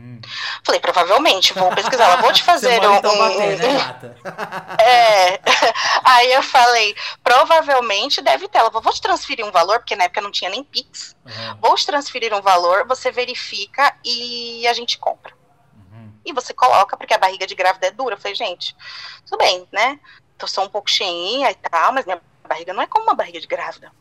Falei, 0.63 0.79
provavelmente, 0.79 1.53
vou 1.53 1.69
pesquisar, 1.73 2.05
ela 2.05 2.21
vou 2.21 2.33
te 2.33 2.43
fazer 2.43 2.85
um. 2.85 2.95
Então 2.95 3.17
bater, 3.17 3.57
né, 3.57 3.99
é. 4.83 5.39
Aí 6.03 6.31
eu 6.33 6.43
falei, 6.43 6.95
provavelmente 7.23 8.21
deve 8.21 8.47
ter. 8.47 8.59
Ela 8.59 8.69
falou, 8.69 8.83
vou 8.83 8.93
te 8.93 9.01
transferir 9.01 9.45
um 9.45 9.51
valor, 9.51 9.79
porque 9.79 9.95
na 9.95 10.05
época 10.05 10.21
não 10.21 10.31
tinha 10.31 10.49
nem 10.49 10.63
Pix. 10.63 11.15
Uhum. 11.25 11.57
Vou 11.61 11.75
te 11.75 11.85
transferir 11.85 12.33
um 12.33 12.41
valor, 12.41 12.87
você 12.87 13.11
verifica 13.11 13.95
e 14.03 14.65
a 14.67 14.73
gente 14.73 14.97
compra. 14.97 15.33
Uhum. 15.75 16.13
E 16.25 16.33
você 16.33 16.53
coloca, 16.53 16.97
porque 16.97 17.13
a 17.13 17.19
barriga 17.19 17.47
de 17.47 17.55
grávida 17.55 17.87
é 17.87 17.91
dura. 17.91 18.15
Eu 18.15 18.19
falei, 18.19 18.35
gente, 18.35 18.75
tudo 19.25 19.39
bem, 19.39 19.67
né? 19.71 19.99
Tô 20.37 20.47
só 20.47 20.63
um 20.63 20.69
pouco 20.69 20.89
cheinha 20.89 21.51
e 21.51 21.55
tal, 21.55 21.93
mas 21.93 22.05
minha 22.05 22.21
barriga 22.47 22.73
não 22.73 22.81
é 22.81 22.87
como 22.87 23.05
uma 23.05 23.15
barriga 23.15 23.39
de 23.39 23.47
grávida. 23.47 23.91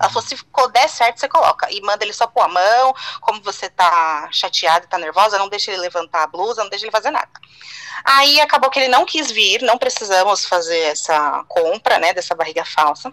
Ela 0.00 0.10
falou, 0.10 0.26
se 0.26 0.36
der 0.72 0.88
certo, 0.88 1.20
você 1.20 1.28
coloca. 1.28 1.70
E 1.70 1.80
manda 1.80 2.04
ele 2.04 2.12
só 2.12 2.26
pôr 2.26 2.42
a 2.42 2.48
mão, 2.48 2.94
como 3.20 3.40
você 3.42 3.68
tá 3.68 4.28
chateada 4.32 4.86
tá 4.86 4.98
nervosa, 4.98 5.38
não 5.38 5.48
deixa 5.48 5.70
ele 5.70 5.80
levantar 5.80 6.24
a 6.24 6.26
blusa, 6.26 6.62
não 6.62 6.70
deixa 6.70 6.84
ele 6.84 6.92
fazer 6.92 7.10
nada. 7.10 7.30
Aí 8.04 8.40
acabou 8.40 8.70
que 8.70 8.78
ele 8.78 8.88
não 8.88 9.04
quis 9.04 9.30
vir, 9.30 9.62
não 9.62 9.78
precisamos 9.78 10.44
fazer 10.44 10.78
essa 10.78 11.44
compra, 11.48 11.98
né, 11.98 12.12
dessa 12.12 12.34
barriga 12.34 12.64
falsa. 12.64 13.12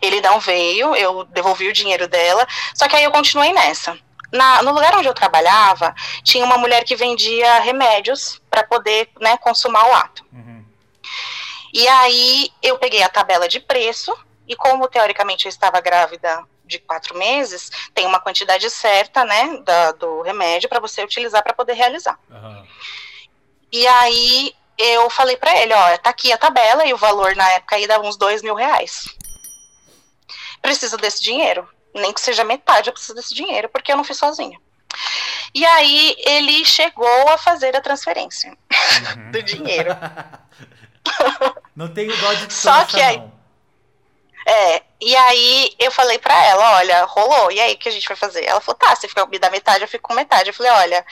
Ele 0.00 0.20
não 0.20 0.40
veio, 0.40 0.94
eu 0.94 1.24
devolvi 1.24 1.68
o 1.68 1.72
dinheiro 1.72 2.08
dela, 2.08 2.46
só 2.74 2.88
que 2.88 2.96
aí 2.96 3.04
eu 3.04 3.10
continuei 3.10 3.52
nessa. 3.52 3.98
Na, 4.32 4.62
no 4.62 4.72
lugar 4.72 4.96
onde 4.96 5.06
eu 5.06 5.14
trabalhava, 5.14 5.94
tinha 6.22 6.44
uma 6.44 6.58
mulher 6.58 6.84
que 6.84 6.96
vendia 6.96 7.60
remédios 7.60 8.40
para 8.50 8.64
poder 8.64 9.08
né, 9.20 9.36
consumar 9.36 9.86
o 9.86 9.94
ato. 9.94 10.24
Uhum. 10.32 10.64
E 11.72 11.86
aí 11.86 12.50
eu 12.62 12.78
peguei 12.78 13.02
a 13.02 13.08
tabela 13.08 13.48
de 13.48 13.60
preço, 13.60 14.16
e 14.46 14.54
como 14.56 14.88
teoricamente 14.88 15.46
eu 15.46 15.50
estava 15.50 15.80
grávida 15.80 16.44
de 16.64 16.78
quatro 16.78 17.16
meses, 17.16 17.70
tem 17.94 18.06
uma 18.06 18.20
quantidade 18.20 18.68
certa, 18.70 19.24
né, 19.24 19.58
da, 19.64 19.92
do 19.92 20.22
remédio 20.22 20.68
para 20.68 20.80
você 20.80 21.02
utilizar 21.02 21.42
para 21.42 21.52
poder 21.52 21.74
realizar. 21.74 22.18
Uhum. 22.30 22.66
E 23.70 23.86
aí 23.86 24.54
eu 24.78 25.08
falei 25.10 25.36
para 25.36 25.56
ele, 25.60 25.74
ó, 25.74 25.98
tá 25.98 26.10
aqui 26.10 26.32
a 26.32 26.38
tabela 26.38 26.86
e 26.86 26.92
o 26.92 26.96
valor 26.96 27.36
na 27.36 27.48
época 27.50 27.76
aí 27.76 27.86
dava 27.86 28.04
uns 28.04 28.16
dois 28.16 28.42
mil 28.42 28.54
reais. 28.54 29.04
Preciso 30.62 30.96
desse 30.96 31.22
dinheiro, 31.22 31.68
nem 31.94 32.12
que 32.12 32.20
seja 32.20 32.44
metade, 32.44 32.88
eu 32.88 32.92
preciso 32.92 33.14
desse 33.14 33.34
dinheiro 33.34 33.68
porque 33.68 33.92
eu 33.92 33.96
não 33.96 34.04
fiz 34.04 34.16
sozinha. 34.16 34.58
E 35.54 35.64
aí 35.64 36.16
ele 36.18 36.64
chegou 36.64 37.28
a 37.28 37.38
fazer 37.38 37.76
a 37.76 37.80
transferência 37.80 38.50
uhum. 38.50 39.30
do 39.32 39.42
dinheiro. 39.42 39.90
Não 41.76 41.92
tenho 41.92 42.16
dó 42.16 42.32
de 42.32 42.52
Só 42.52 42.84
que 42.86 43.00
aí, 43.00 43.18
não. 43.18 43.33
É, 44.46 44.82
e 45.00 45.16
aí 45.16 45.74
eu 45.78 45.90
falei 45.90 46.18
pra 46.18 46.34
ela, 46.44 46.76
olha, 46.76 47.04
rolou, 47.04 47.50
e 47.50 47.60
aí 47.60 47.74
o 47.74 47.78
que 47.78 47.88
a 47.88 47.92
gente 47.92 48.06
vai 48.06 48.16
fazer? 48.16 48.44
Ela 48.44 48.60
falou, 48.60 48.78
tá, 48.78 48.94
você 48.94 49.08
fica, 49.08 49.24
me 49.26 49.38
dá 49.38 49.50
metade, 49.50 49.82
eu 49.82 49.88
fico 49.88 50.08
com 50.08 50.14
metade. 50.14 50.50
Eu 50.50 50.54
falei, 50.54 50.72
olha, 50.72 51.06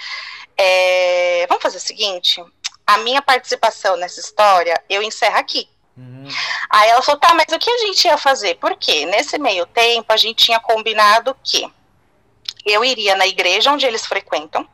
é, 0.57 1.47
vamos 1.49 1.63
fazer 1.63 1.79
o 1.79 1.81
seguinte, 1.81 2.45
a 2.87 2.99
minha 2.99 3.23
participação 3.23 3.97
nessa 3.97 4.21
história, 4.21 4.83
eu 4.89 5.03
encerro 5.03 5.37
aqui. 5.37 5.69
Uhum. 5.97 6.27
Aí 6.71 6.91
ela 6.91 7.03
falou, 7.03 7.21
tá, 7.21 7.35
mas 7.35 7.47
o 7.53 7.59
que 7.59 7.71
a 7.71 7.79
gente 7.79 8.05
ia 8.07 8.17
fazer? 8.17 8.57
Porque 8.57 9.05
nesse 9.07 9.39
meio 9.39 9.67
tempo 9.67 10.13
a 10.13 10.17
gente 10.17 10.45
tinha 10.45 10.61
combinado 10.61 11.37
que 11.43 11.71
eu 12.65 12.85
iria 12.85 13.17
na 13.17 13.27
igreja 13.27 13.73
onde 13.73 13.87
eles 13.87 14.07
frequentam, 14.07 14.67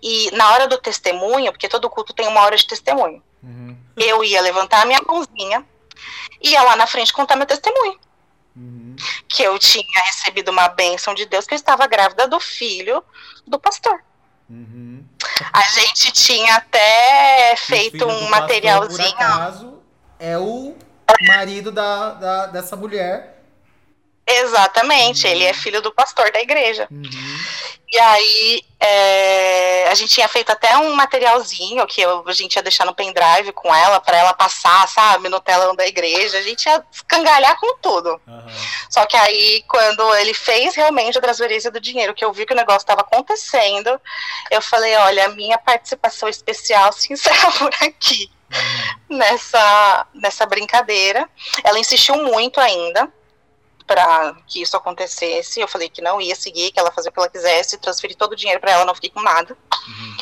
e 0.00 0.30
na 0.32 0.52
hora 0.52 0.68
do 0.68 0.78
testemunho, 0.78 1.50
porque 1.52 1.68
todo 1.68 1.90
culto 1.90 2.12
tem 2.12 2.28
uma 2.28 2.42
hora 2.42 2.56
de 2.56 2.66
testemunho, 2.66 3.22
uhum. 3.42 3.76
eu 3.96 4.22
ia 4.22 4.40
levantar 4.40 4.82
a 4.82 4.84
minha 4.84 5.00
mãozinha 5.02 5.66
ia 6.42 6.62
lá 6.62 6.76
na 6.76 6.86
frente 6.86 7.12
contar 7.12 7.36
meu 7.36 7.46
testemunho. 7.46 7.98
Uhum. 8.56 8.96
Que 9.28 9.42
eu 9.42 9.58
tinha 9.58 10.02
recebido 10.06 10.50
uma 10.50 10.68
bênção 10.68 11.14
de 11.14 11.24
Deus, 11.26 11.46
que 11.46 11.54
eu 11.54 11.56
estava 11.56 11.86
grávida 11.86 12.26
do 12.26 12.40
filho 12.40 13.02
do 13.46 13.58
pastor. 13.58 14.02
Uhum. 14.50 15.04
A 15.52 15.62
gente 15.62 16.10
tinha 16.12 16.56
até 16.56 17.54
feito 17.56 18.06
um 18.06 18.28
materialzinho. 18.28 19.14
Pastor, 19.14 19.26
por 19.26 19.42
acaso, 19.42 19.78
é 20.18 20.38
o 20.38 20.74
marido 21.26 21.70
da, 21.70 22.10
da, 22.14 22.46
dessa 22.46 22.76
mulher. 22.76 23.37
Exatamente, 24.30 25.26
ele 25.26 25.44
é 25.44 25.54
filho 25.54 25.80
do 25.80 25.90
pastor 25.90 26.30
da 26.30 26.40
igreja. 26.40 26.86
Uhum. 26.90 27.02
E 27.90 27.98
aí 27.98 28.62
é, 28.78 29.88
a 29.88 29.94
gente 29.94 30.14
tinha 30.14 30.28
feito 30.28 30.50
até 30.52 30.76
um 30.76 30.94
materialzinho 30.94 31.86
que 31.86 32.02
eu, 32.02 32.22
a 32.26 32.32
gente 32.32 32.56
ia 32.56 32.62
deixar 32.62 32.84
no 32.84 32.94
pendrive 32.94 33.50
com 33.52 33.74
ela 33.74 33.98
para 33.98 34.18
ela 34.18 34.34
passar, 34.34 34.86
sabe, 34.86 35.30
no 35.30 35.40
telão 35.40 35.74
da 35.74 35.86
igreja. 35.86 36.36
A 36.36 36.42
gente 36.42 36.66
ia 36.66 36.84
escangalhar 36.92 37.58
com 37.58 37.78
tudo. 37.78 38.20
Uhum. 38.26 38.46
Só 38.90 39.06
que 39.06 39.16
aí, 39.16 39.64
quando 39.66 40.14
ele 40.16 40.34
fez 40.34 40.74
realmente 40.74 41.16
a 41.16 41.22
transferência 41.22 41.70
do 41.70 41.80
dinheiro, 41.80 42.14
que 42.14 42.24
eu 42.24 42.32
vi 42.32 42.44
que 42.44 42.52
o 42.52 42.56
negócio 42.56 42.80
estava 42.80 43.00
acontecendo, 43.00 43.98
eu 44.50 44.60
falei, 44.60 44.94
olha, 44.96 45.24
a 45.24 45.30
minha 45.30 45.56
participação 45.56 46.28
especial 46.28 46.92
se 46.92 47.10
encerra 47.10 47.50
por 47.58 47.72
aqui. 47.80 48.30
Nessa, 49.08 50.06
nessa 50.14 50.46
brincadeira. 50.46 51.28
Ela 51.64 51.78
insistiu 51.78 52.16
muito 52.24 52.58
ainda 52.60 53.10
para 53.88 54.36
que 54.46 54.60
isso 54.60 54.76
acontecesse. 54.76 55.58
Eu 55.58 55.66
falei 55.66 55.88
que 55.88 56.02
não 56.02 56.20
ia 56.20 56.36
seguir, 56.36 56.70
que 56.70 56.78
ela 56.78 56.92
fazia 56.92 57.10
o 57.10 57.12
que 57.12 57.18
ela 57.18 57.30
quisesse, 57.30 57.78
transferi 57.78 58.14
todo 58.14 58.32
o 58.32 58.36
dinheiro 58.36 58.60
para 58.60 58.72
ela, 58.72 58.84
não 58.84 58.94
fiquei 58.94 59.08
com 59.08 59.22
nada. 59.22 59.56
Uhum. 59.88 60.16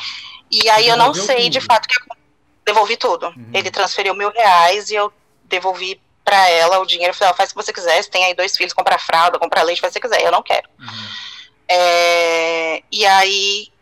E 0.50 0.70
aí 0.70 0.84
Você 0.84 0.92
eu 0.92 0.96
não 0.96 1.12
sei 1.12 1.42
tudo? 1.42 1.50
de 1.50 1.60
fato 1.60 1.88
que 1.88 2.00
eu 2.00 2.16
devolvi 2.64 2.96
tudo. 2.96 3.26
Uhum. 3.26 3.50
Ele 3.52 3.70
transferiu 3.70 4.14
mil 4.14 4.30
reais 4.30 4.88
e 4.88 4.94
eu 4.94 5.12
devolvi 5.44 6.00
para 6.24 6.48
ela 6.48 6.78
o 6.78 6.86
dinheiro. 6.86 7.10
Eu 7.10 7.14
falei, 7.14 7.32
ó, 7.32 7.36
faz 7.36 7.50
o 7.50 7.54
que 7.54 7.62
você 7.62 7.72
quiser, 7.72 8.00
você 8.00 8.08
tem 8.08 8.24
aí 8.24 8.34
dois 8.34 8.56
filhos, 8.56 8.72
comprar 8.72 8.98
fralda, 9.00 9.38
comprar 9.38 9.62
leite, 9.64 9.80
faz 9.80 9.90
o 9.90 10.00
que 10.00 10.06
você 10.06 10.14
quiser. 10.14 10.24
Eu 10.24 10.32
não 10.32 10.44
quero. 10.44 10.68
Uhum. 10.78 11.08
É, 11.68 12.82
e 12.92 13.04
aí 13.04 13.72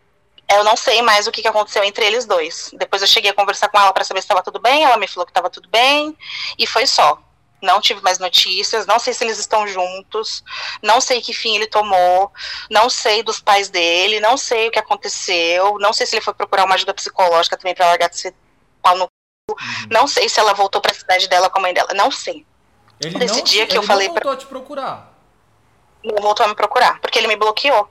eu 0.51 0.65
não 0.65 0.77
sei 0.77 1.03
mais 1.03 1.27
o 1.27 1.31
que, 1.31 1.43
que 1.43 1.49
aconteceu 1.49 1.85
entre 1.85 2.07
eles 2.07 2.25
dois. 2.25 2.71
Depois 2.73 3.03
eu 3.03 3.09
cheguei 3.09 3.31
a 3.31 3.35
conversar 3.35 3.69
com 3.69 3.79
ela 3.79 3.93
para 3.93 4.05
saber 4.05 4.21
se 4.21 4.25
estava 4.25 4.43
tudo 4.43 4.59
bem. 4.59 4.83
Ela 4.83 4.97
me 4.97 5.07
falou 5.07 5.27
que 5.27 5.31
estava 5.31 5.51
tudo 5.51 5.69
bem 5.69 6.17
e 6.59 6.67
foi 6.67 6.87
só. 6.87 7.23
Não 7.65 7.81
tive 7.81 8.01
mais 8.03 8.19
notícias, 8.19 8.87
não 8.87 8.99
sei 8.99 9.13
se 9.15 9.25
eles 9.25 9.39
estão 9.39 9.67
juntos, 9.67 10.45
não 10.83 11.01
sei 11.01 11.21
que 11.21 11.33
fim 11.33 11.57
ele 11.57 11.67
tomou, 11.67 12.31
não 12.71 12.89
sei 12.91 13.23
dos 13.23 13.41
pais 13.41 13.69
dele, 13.69 14.21
não 14.21 14.37
sei 14.37 14.69
o 14.69 14.71
que 14.71 14.79
aconteceu, 14.79 15.79
não 15.81 15.93
sei 15.93 16.07
se 16.07 16.15
ele 16.15 16.23
foi 16.25 16.35
procurar 16.35 16.65
uma 16.65 16.75
ajuda 16.75 16.93
psicológica 16.95 17.57
também 17.57 17.75
para 17.75 17.87
largar 17.87 18.13
ser 18.13 18.35
pau 18.83 18.97
no 18.97 19.09
Uhum. 19.51 19.57
não 19.91 20.07
sei 20.07 20.27
se 20.27 20.41
ela 20.41 20.55
voltou 20.55 20.81
para 20.81 20.91
a 20.91 20.95
cidade 20.95 21.29
dela 21.29 21.51
com 21.51 21.59
a 21.59 21.63
mãe 21.63 21.75
dela, 21.75 21.93
não 21.95 22.11
sei. 22.11 22.47
Ele 22.99 23.19
Nesse 23.19 23.37
não, 23.37 23.45
dia 23.45 23.67
que 23.67 23.77
eu 23.77 23.83
falei 23.83 24.07
não 24.09 24.15
pra- 24.15 24.23
voltou 24.25 24.33
a 24.33 24.43
te 24.43 24.47
procurar. 24.49 25.13
Não 26.03 26.23
voltou 26.23 26.47
a 26.47 26.49
me 26.49 26.55
procurar, 26.55 26.99
porque 27.01 27.19
ele 27.19 27.27
me 27.29 27.37
bloqueou. 27.37 27.89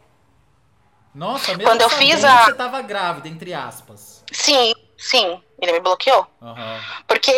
Nossa, 1.13 1.51
mesmo 1.51 1.63
Quando 1.63 1.81
eu 1.81 1.89
fiz 1.91 2.23
a- 2.23 2.45
você 2.45 2.53
tava 2.55 2.81
grávida, 2.81 3.27
entre 3.27 3.53
aspas. 3.53 4.23
Sim, 4.31 4.73
sim, 4.97 5.39
ele 5.61 5.73
me 5.73 5.79
bloqueou. 5.79 6.25
Aham. 6.41 6.81
Porque, 7.07 7.31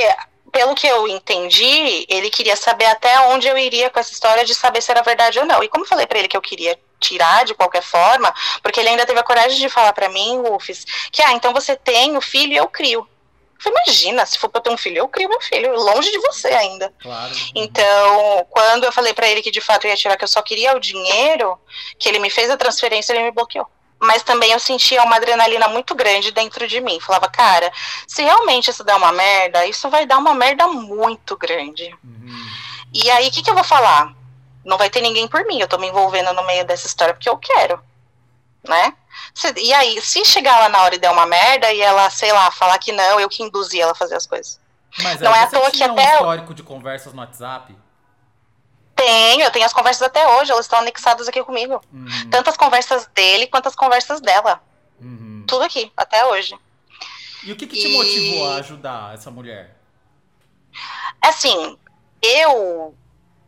pelo 0.55 0.73
que 0.73 0.87
eu 0.87 1.05
entendi, 1.05 2.05
ele 2.07 2.29
queria 2.29 2.55
saber 2.55 2.85
até 2.85 3.19
onde 3.27 3.45
eu 3.45 3.57
iria 3.57 3.89
com 3.89 3.99
essa 3.99 4.13
história 4.13 4.45
de 4.45 4.55
saber 4.55 4.81
se 4.81 4.89
era 4.89 5.01
verdade 5.01 5.37
ou 5.37 5.45
não. 5.45 5.61
E 5.61 5.67
como 5.67 5.83
eu 5.83 5.87
falei 5.89 6.07
pra 6.07 6.17
ele 6.17 6.29
que 6.29 6.37
eu 6.37 6.41
queria 6.41 6.79
tirar 6.97 7.43
de 7.43 7.53
qualquer 7.53 7.83
forma, 7.83 8.33
porque 8.63 8.79
ele 8.79 8.87
ainda 8.87 9.05
teve 9.05 9.19
a 9.19 9.23
coragem 9.23 9.59
de 9.59 9.67
falar 9.67 9.91
pra 9.91 10.07
mim, 10.07 10.37
Rufus, 10.37 10.85
que, 11.11 11.21
ah, 11.21 11.33
então 11.33 11.51
você 11.51 11.75
tem 11.75 12.15
o 12.15 12.21
filho 12.21 12.53
e 12.53 12.55
eu 12.55 12.69
crio. 12.69 13.01
Eu 13.01 13.61
falei, 13.61 13.83
imagina, 13.83 14.25
se 14.25 14.37
for 14.37 14.47
pra 14.47 14.59
eu 14.59 14.63
ter 14.63 14.69
um 14.69 14.77
filho, 14.77 14.99
eu 14.99 15.09
crio 15.09 15.27
meu 15.27 15.41
filho, 15.41 15.75
longe 15.75 16.09
de 16.09 16.19
você 16.19 16.47
ainda. 16.47 16.93
Claro. 17.01 17.35
Então, 17.53 18.47
quando 18.49 18.85
eu 18.85 18.93
falei 18.93 19.13
pra 19.13 19.27
ele 19.27 19.41
que 19.41 19.51
de 19.51 19.59
fato 19.59 19.83
eu 19.83 19.89
ia 19.89 19.97
tirar, 19.97 20.15
que 20.15 20.23
eu 20.23 20.27
só 20.29 20.41
queria 20.41 20.73
o 20.73 20.79
dinheiro, 20.79 21.59
que 21.99 22.07
ele 22.07 22.19
me 22.19 22.29
fez 22.29 22.49
a 22.49 22.55
transferência, 22.55 23.11
ele 23.11 23.23
me 23.23 23.31
bloqueou. 23.31 23.67
Mas 24.05 24.23
também 24.23 24.51
eu 24.51 24.59
sentia 24.59 25.03
uma 25.03 25.15
adrenalina 25.17 25.67
muito 25.67 25.93
grande 25.95 26.31
dentro 26.31 26.67
de 26.67 26.79
mim. 26.79 26.99
Falava, 26.99 27.27
cara, 27.27 27.71
se 28.07 28.21
realmente 28.23 28.69
isso 28.69 28.83
der 28.83 28.95
uma 28.95 29.11
merda, 29.11 29.65
isso 29.65 29.89
vai 29.89 30.05
dar 30.05 30.17
uma 30.17 30.33
merda 30.33 30.67
muito 30.67 31.35
grande. 31.37 31.93
Uhum. 32.03 32.45
E 32.93 33.09
aí, 33.11 33.27
o 33.27 33.31
que, 33.31 33.41
que 33.43 33.49
eu 33.49 33.55
vou 33.55 33.63
falar? 33.63 34.13
Não 34.63 34.77
vai 34.77 34.89
ter 34.89 35.01
ninguém 35.01 35.27
por 35.27 35.45
mim, 35.45 35.59
eu 35.59 35.67
tô 35.67 35.77
me 35.77 35.87
envolvendo 35.87 36.33
no 36.33 36.45
meio 36.45 36.65
dessa 36.65 36.87
história 36.87 37.13
porque 37.13 37.29
eu 37.29 37.37
quero, 37.37 37.79
né? 38.67 38.93
E 39.57 39.73
aí, 39.73 40.01
se 40.01 40.23
chegar 40.25 40.57
lá 40.59 40.69
na 40.69 40.81
hora 40.81 40.95
e 40.95 40.97
der 40.97 41.11
uma 41.11 41.25
merda 41.25 41.71
e 41.71 41.81
ela, 41.81 42.09
sei 42.09 42.31
lá, 42.31 42.49
falar 42.51 42.77
que 42.79 42.91
não, 42.91 43.19
eu 43.19 43.29
que 43.29 43.43
induzi 43.43 43.79
ela 43.79 43.91
a 43.91 43.95
fazer 43.95 44.15
as 44.15 44.25
coisas. 44.25 44.59
Mas 44.99 45.19
Não 45.19 45.35
é 45.35 45.43
à 45.43 45.47
toa 45.47 45.69
que 45.69 45.77
tinha 45.77 45.89
um 45.91 45.93
até- 45.93 46.13
histórico 46.13 46.53
de 46.53 46.63
conversas 46.63 47.13
no 47.13 47.19
WhatsApp? 47.19 47.75
Tenho, 48.95 49.41
eu 49.43 49.51
tenho 49.51 49.65
as 49.65 49.73
conversas 49.73 50.01
até 50.03 50.25
hoje, 50.27 50.51
elas 50.51 50.65
estão 50.65 50.79
anexadas 50.79 51.27
aqui 51.27 51.43
comigo. 51.43 51.81
Uhum. 51.91 52.29
Tanto 52.31 52.49
as 52.49 52.57
conversas 52.57 53.05
dele 53.07 53.47
quanto 53.47 53.67
as 53.67 53.75
conversas 53.75 54.21
dela. 54.21 54.61
Uhum. 54.99 55.43
Tudo 55.47 55.63
aqui, 55.63 55.91
até 55.97 56.25
hoje. 56.25 56.57
E 57.43 57.51
o 57.51 57.55
que, 57.55 57.67
que 57.67 57.77
te 57.77 57.87
E- 57.87 57.93
motivou 57.97 58.49
a 58.49 58.55
ajudar 58.55 59.13
essa 59.13 59.29
mulher? 59.29 59.75
Assim, 61.21 61.77
eu, 62.21 62.95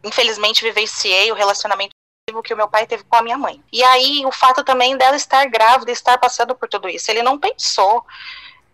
infelizmente, 0.03 0.63
vivenciei 0.63 1.31
o 1.31 1.35
relacionamento 1.35 1.91
que 2.43 2.53
o 2.53 2.57
meu 2.57 2.67
pai 2.67 2.85
teve 2.85 3.03
com 3.05 3.15
a 3.15 3.21
minha 3.21 3.37
mãe. 3.37 3.63
E 3.71 3.81
aí, 3.83 4.25
o 4.25 4.31
fato 4.31 4.63
também 4.63 4.97
dela 4.97 5.15
estar 5.15 5.45
grávida, 5.45 5.91
estar 5.91 6.17
passando 6.17 6.53
por 6.53 6.67
tudo 6.67 6.89
isso. 6.89 7.09
Ele 7.09 7.23
não 7.23 7.39
pensou, 7.39 8.05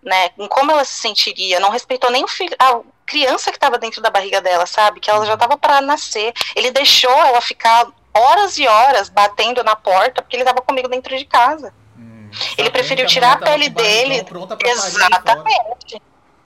né, 0.02 0.32
em 0.38 0.48
como 0.48 0.72
ela 0.72 0.84
se 0.84 0.98
sentiria, 0.98 1.60
não 1.60 1.70
respeitou 1.70 2.10
nem 2.10 2.24
o 2.24 2.28
filho, 2.28 2.56
a 2.58 2.82
criança 3.06 3.52
que 3.52 3.58
estava 3.58 3.78
dentro 3.78 4.02
da 4.02 4.10
barriga 4.10 4.42
dela, 4.42 4.66
sabe? 4.66 5.00
Que 5.00 5.10
ela 5.10 5.26
já 5.26 5.34
estava 5.36 5.58
para 5.58 5.82
nascer. 5.82 6.34
Ele 6.56 6.72
deixou 6.72 7.12
ela 7.12 7.42
ficar 7.42 7.88
horas 8.13 8.58
e 8.58 8.68
horas 8.68 9.10
batendo 9.10 9.63
na 9.63 9.76
porta, 9.76 10.22
porque 10.22 10.36
ele 10.36 10.44
estava 10.44 10.62
comigo 10.62 10.88
dentro 10.88 11.18
de 11.18 11.26
casa. 11.26 11.74
Hum, 11.98 12.30
Ele 12.58 12.70
preferiu 12.70 13.06
tirar 13.08 13.34
a 13.34 13.38
pele 13.38 13.70
dele. 13.70 14.26
Fora. 14.26 14.58
Exatamente. 14.70 16.02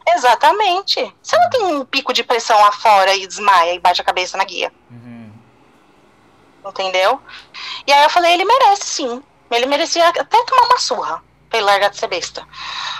Exatamente. 0.09 1.15
Se 1.21 1.35
ela 1.35 1.49
tem 1.49 1.63
um 1.63 1.85
pico 1.85 2.13
de 2.13 2.23
pressão 2.23 2.57
lá 2.59 2.71
fora 2.71 3.13
e 3.15 3.27
desmaia 3.27 3.73
e 3.73 3.79
bate 3.79 3.99
a 4.01 4.05
cabeça 4.05 4.37
na 4.37 4.43
guia, 4.45 4.71
Uhum. 4.89 5.31
entendeu? 6.65 7.21
E 7.85 7.91
aí 7.91 8.03
eu 8.03 8.09
falei, 8.09 8.33
ele 8.33 8.45
merece 8.45 8.83
sim. 8.85 9.23
Ele 9.51 9.65
merecia 9.65 10.07
até 10.07 10.43
tomar 10.45 10.63
uma 10.67 10.77
surra 10.77 11.23
pra 11.49 11.59
ele 11.59 11.65
largar 11.65 11.89
de 11.89 11.97
ser 11.97 12.07
besta. 12.07 12.45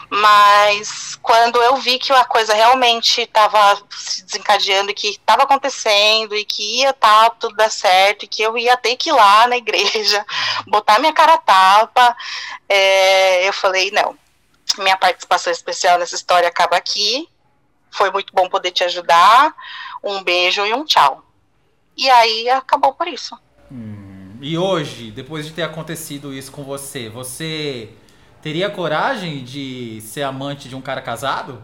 Mas 0.10 1.17
quando 1.21 1.62
eu 1.62 1.75
vi 1.77 1.99
que 1.99 2.12
a 2.13 2.23
coisa 2.25 2.53
realmente 2.53 3.21
estava 3.21 3.81
se 3.91 4.23
desencadeando 4.23 4.91
e 4.91 4.93
que 4.93 5.10
estava 5.10 5.43
acontecendo 5.43 6.36
e 6.36 6.45
que 6.45 6.79
ia 6.81 6.93
tá, 6.93 7.29
tudo 7.31 7.55
dar 7.55 7.69
certo 7.69 8.23
e 8.23 8.27
que 8.27 8.41
eu 8.41 8.57
ia 8.57 8.77
ter 8.77 8.95
que 8.95 9.10
ir 9.10 9.13
lá 9.13 9.47
na 9.47 9.57
igreja, 9.57 10.25
botar 10.67 10.99
minha 10.99 11.13
cara 11.13 11.38
tapa, 11.38 12.15
é, 12.69 13.47
eu 13.47 13.53
falei, 13.53 13.91
não. 13.91 14.17
Minha 14.77 14.97
participação 14.97 15.51
especial 15.51 15.97
nessa 15.99 16.15
história 16.15 16.47
acaba 16.47 16.77
aqui. 16.77 17.27
Foi 17.91 18.12
muito 18.12 18.33
bom 18.33 18.47
poder 18.49 18.71
te 18.71 18.83
ajudar. 18.83 19.53
Um 20.03 20.23
beijo 20.23 20.65
e 20.65 20.73
um 20.73 20.86
tchau. 20.86 21.23
E 21.95 22.10
aí 22.10 22.49
acabou 22.49 22.93
por 22.93 23.07
isso. 23.07 23.36
Hum, 23.71 24.38
E 24.41 24.57
hoje, 24.57 25.10
depois 25.12 25.45
de 25.47 25.53
ter 25.53 25.63
acontecido 25.63 26.33
isso 26.33 26.51
com 26.51 26.63
você, 26.63 27.10
você 27.10 27.89
teria 28.47 28.69
coragem 28.69 29.43
de 29.43 29.99
ser 29.99 30.23
amante 30.23 30.69
de 30.69 30.75
um 30.75 30.79
cara 30.79 31.01
casado? 31.01 31.62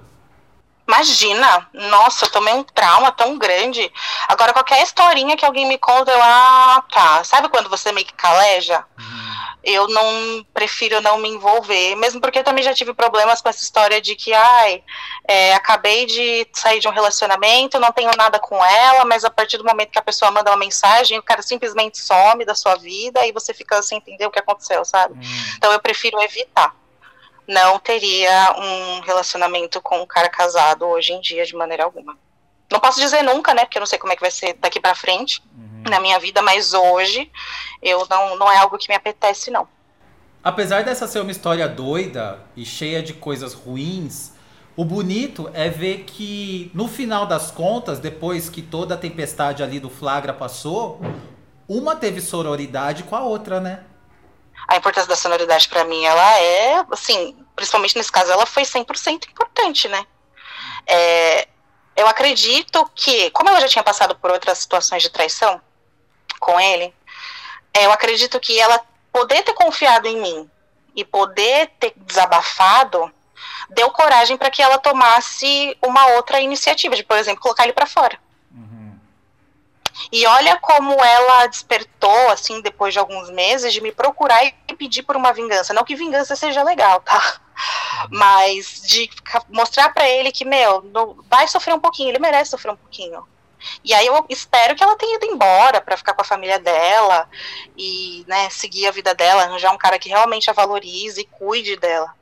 Imagina, 0.86 1.66
nossa, 1.72 2.26
eu 2.26 2.30
tomei 2.30 2.54
um 2.54 2.62
trauma 2.62 3.10
tão 3.10 3.38
grande. 3.38 3.90
Agora, 4.28 4.52
qualquer 4.52 4.84
historinha 4.84 5.38
que 5.38 5.46
alguém 5.46 5.66
me 5.66 5.78
conta, 5.78 6.12
eu, 6.12 6.22
ah, 6.22 6.84
tá. 6.92 7.24
Sabe 7.24 7.48
quando 7.48 7.70
você 7.70 7.94
meio 7.94 8.06
que 8.06 8.12
caleja? 8.12 8.84
Uhum. 9.00 9.23
Eu 9.64 9.88
não 9.88 10.46
prefiro 10.54 11.00
não 11.00 11.18
me 11.18 11.30
envolver, 11.30 11.96
mesmo 11.96 12.20
porque 12.20 12.40
eu 12.40 12.44
também 12.44 12.64
já 12.64 12.74
tive 12.74 12.94
problemas 12.94 13.42
com 13.42 13.48
essa 13.48 13.64
história 13.64 14.02
de 14.02 14.14
que, 14.14 14.34
ai, 14.34 14.84
é, 15.26 15.54
acabei 15.54 16.06
de 16.06 16.46
sair 16.54 16.80
de 16.80 16.88
um 16.88 16.92
relacionamento, 16.92 17.80
não 17.80 17.92
tenho 17.92 18.12
nada 18.18 18.40
com 18.40 18.64
ela, 18.64 19.06
mas 19.06 19.24
a 19.24 19.30
partir 19.30 19.58
do 19.58 19.64
momento 19.64 19.92
que 19.92 20.00
a 20.00 20.04
pessoa 20.04 20.32
manda 20.32 20.52
uma 20.52 20.58
mensagem, 20.58 21.18
o 21.18 21.24
cara 21.24 21.42
simplesmente 21.42 21.98
some 21.98 22.44
da 22.44 22.56
sua 22.56 22.76
vida 22.76 23.26
e 23.26 23.32
você 23.32 23.54
fica 23.54 23.82
sem 23.82 24.00
entender 24.00 24.26
o 24.26 24.32
que 24.32 24.40
aconteceu, 24.40 24.84
sabe? 24.84 25.14
Hum. 25.14 25.54
Então 25.58 25.72
eu 25.72 25.80
prefiro 25.80 26.22
evitar. 26.22 26.76
Não 27.48 27.80
teria 27.80 28.56
um 28.58 29.00
relacionamento 29.02 29.82
com 29.82 30.02
um 30.02 30.06
cara 30.06 30.30
casado 30.30 30.86
hoje 30.86 31.14
em 31.14 31.22
dia 31.22 31.46
de 31.46 31.56
maneira 31.56 31.84
alguma. 31.84 32.18
Não 32.72 32.80
posso 32.80 33.00
dizer 33.00 33.22
nunca, 33.22 33.54
né? 33.54 33.66
Porque 33.66 33.78
eu 33.78 33.82
não 33.82 33.88
sei 33.88 34.00
como 34.00 34.12
é 34.12 34.16
que 34.16 34.22
vai 34.22 34.32
ser 34.32 34.54
daqui 34.54 34.80
pra 34.80 34.96
frente 34.96 35.42
Uhum. 35.56 35.73
Na 35.90 36.00
minha 36.00 36.20
vida, 36.20 36.42
mas 36.42 36.74
hoje 36.74 37.30
eu 37.82 38.06
não, 38.10 38.38
não 38.38 38.52
é 38.52 38.58
algo 38.58 38.78
que 38.78 38.90
me 38.90 38.96
apetece, 38.96 39.52
não. 39.52 39.68
Apesar 40.44 40.84
dessa 40.84 41.08
ser 41.08 41.22
uma 41.22 41.32
história 41.32 41.68
doida 41.68 42.40
e 42.56 42.66
cheia 42.66 43.02
de 43.02 43.14
coisas 43.14 43.54
ruins, 43.54 44.34
o 44.76 44.84
bonito 44.84 45.50
é 45.54 45.70
ver 45.70 46.04
que 46.04 46.70
no 46.74 46.88
final 46.88 47.26
das 47.26 47.52
contas, 47.52 48.00
depois 48.00 48.50
que 48.50 48.62
toda 48.62 48.96
a 48.96 48.98
tempestade 48.98 49.64
ali 49.64 49.80
do 49.80 49.90
flagra 49.90 50.34
passou, 50.34 51.00
uma 51.68 51.96
teve 51.96 52.20
sororidade 52.20 53.04
com 53.04 53.16
a 53.16 53.22
outra, 53.22 53.60
né? 53.60 53.84
A 54.68 54.76
importância 54.76 55.08
da 55.08 55.16
sonoridade 55.16 55.68
pra 55.68 55.86
mim, 55.86 56.04
ela 56.04 56.40
é, 56.40 56.86
assim, 56.92 57.38
principalmente 57.56 57.96
nesse 57.96 58.12
caso, 58.12 58.32
ela 58.32 58.46
foi 58.46 58.64
100% 58.64 59.30
importante, 59.30 59.88
né? 59.88 60.06
É, 60.88 61.48
eu 61.96 62.08
acredito 62.08 62.90
que, 62.96 63.30
como 63.32 63.50
ela 63.50 63.62
já 63.62 63.68
tinha 63.68 63.84
passado 63.84 64.16
por 64.16 64.32
outras 64.32 64.58
situações 64.58 65.04
de 65.04 65.10
traição 65.10 65.62
com 66.44 66.60
ele, 66.60 66.94
é, 67.74 67.86
eu 67.86 67.92
acredito 67.92 68.40
que 68.40 68.60
ela 68.60 68.80
poder 69.12 69.44
ter 69.44 69.54
confiado 69.54 70.08
em 70.08 70.18
mim 70.20 70.50
e 70.96 71.04
poder 71.04 71.72
ter 71.80 71.94
desabafado 71.98 73.12
deu 73.70 73.90
coragem 73.92 74.38
para 74.38 74.50
que 74.50 74.62
ela 74.62 74.78
tomasse 74.78 75.78
uma 75.82 76.06
outra 76.14 76.40
iniciativa, 76.40 76.96
de, 76.96 77.04
por 77.04 77.18
exemplo, 77.18 77.42
colocar 77.42 77.64
ele 77.64 77.74
para 77.74 77.86
fora. 77.86 78.18
Uhum. 78.52 78.98
E 80.12 80.26
olha 80.26 80.58
como 80.60 80.94
ela 80.94 81.48
despertou, 81.48 82.30
assim, 82.30 82.62
depois 82.62 82.94
de 82.94 83.00
alguns 83.00 83.30
meses, 83.30 83.74
de 83.74 83.82
me 83.82 83.92
procurar 83.92 84.44
e 84.46 84.54
pedir 84.76 85.04
por 85.04 85.16
uma 85.16 85.34
vingança. 85.34 85.74
Não 85.74 85.84
que 85.84 85.96
vingança 85.96 86.36
seja 86.36 86.64
legal, 86.64 87.02
tá? 87.02 87.40
Mas 88.10 88.82
de 88.82 89.10
mostrar 89.50 89.94
para 89.94 90.08
ele 90.08 90.32
que, 90.32 90.46
meu, 90.46 90.84
vai 91.30 91.48
sofrer 91.48 91.74
um 91.74 91.80
pouquinho, 91.80 92.10
ele 92.10 92.20
merece 92.20 92.52
sofrer 92.52 92.72
um 92.72 92.78
pouquinho. 92.78 93.26
E 93.84 93.94
aí 93.94 94.06
eu 94.06 94.26
espero 94.30 94.76
que 94.76 94.84
ela 94.84 94.98
tenha 94.98 95.16
ido 95.16 95.26
embora 95.26 95.82
para 95.82 95.98
ficar 95.98 96.14
com 96.14 96.22
a 96.22 96.26
família 96.26 96.60
dela 96.60 97.28
e, 97.78 98.24
né, 98.28 98.50
seguir 98.50 98.88
a 98.88 98.92
vida 98.92 99.14
dela, 99.14 99.44
arranjar 99.44 99.72
um 99.72 99.78
cara 99.78 100.00
que 100.00 100.10
realmente 100.10 100.50
a 100.50 100.54
valorize 100.54 101.22
e 101.22 101.26
cuide 101.26 101.76
dela. 101.76 102.14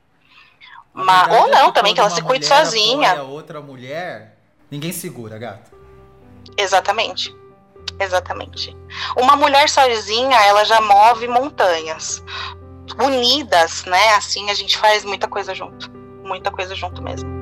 Mas, 0.94 1.32
ou 1.32 1.48
não, 1.48 1.68
é 1.68 1.72
também, 1.72 1.94
que 1.94 2.00
ela 2.00 2.10
se 2.10 2.22
cuide 2.22 2.46
sozinha. 2.46 3.20
A 3.20 3.22
outra 3.22 3.60
mulher, 3.60 4.36
ninguém 4.70 4.92
segura, 4.92 5.38
gata. 5.38 5.70
Exatamente. 6.56 7.34
Exatamente. 7.98 8.76
Uma 9.16 9.36
mulher 9.36 9.68
sozinha, 9.68 10.38
ela 10.44 10.64
já 10.64 10.80
move 10.80 11.28
montanhas. 11.28 12.22
Unidas, 13.02 13.84
né? 13.86 14.14
Assim 14.14 14.50
a 14.50 14.54
gente 14.54 14.76
faz 14.76 15.04
muita 15.04 15.26
coisa 15.26 15.54
junto. 15.54 15.90
Muita 16.22 16.50
coisa 16.50 16.74
junto 16.74 17.00
mesmo. 17.00 17.41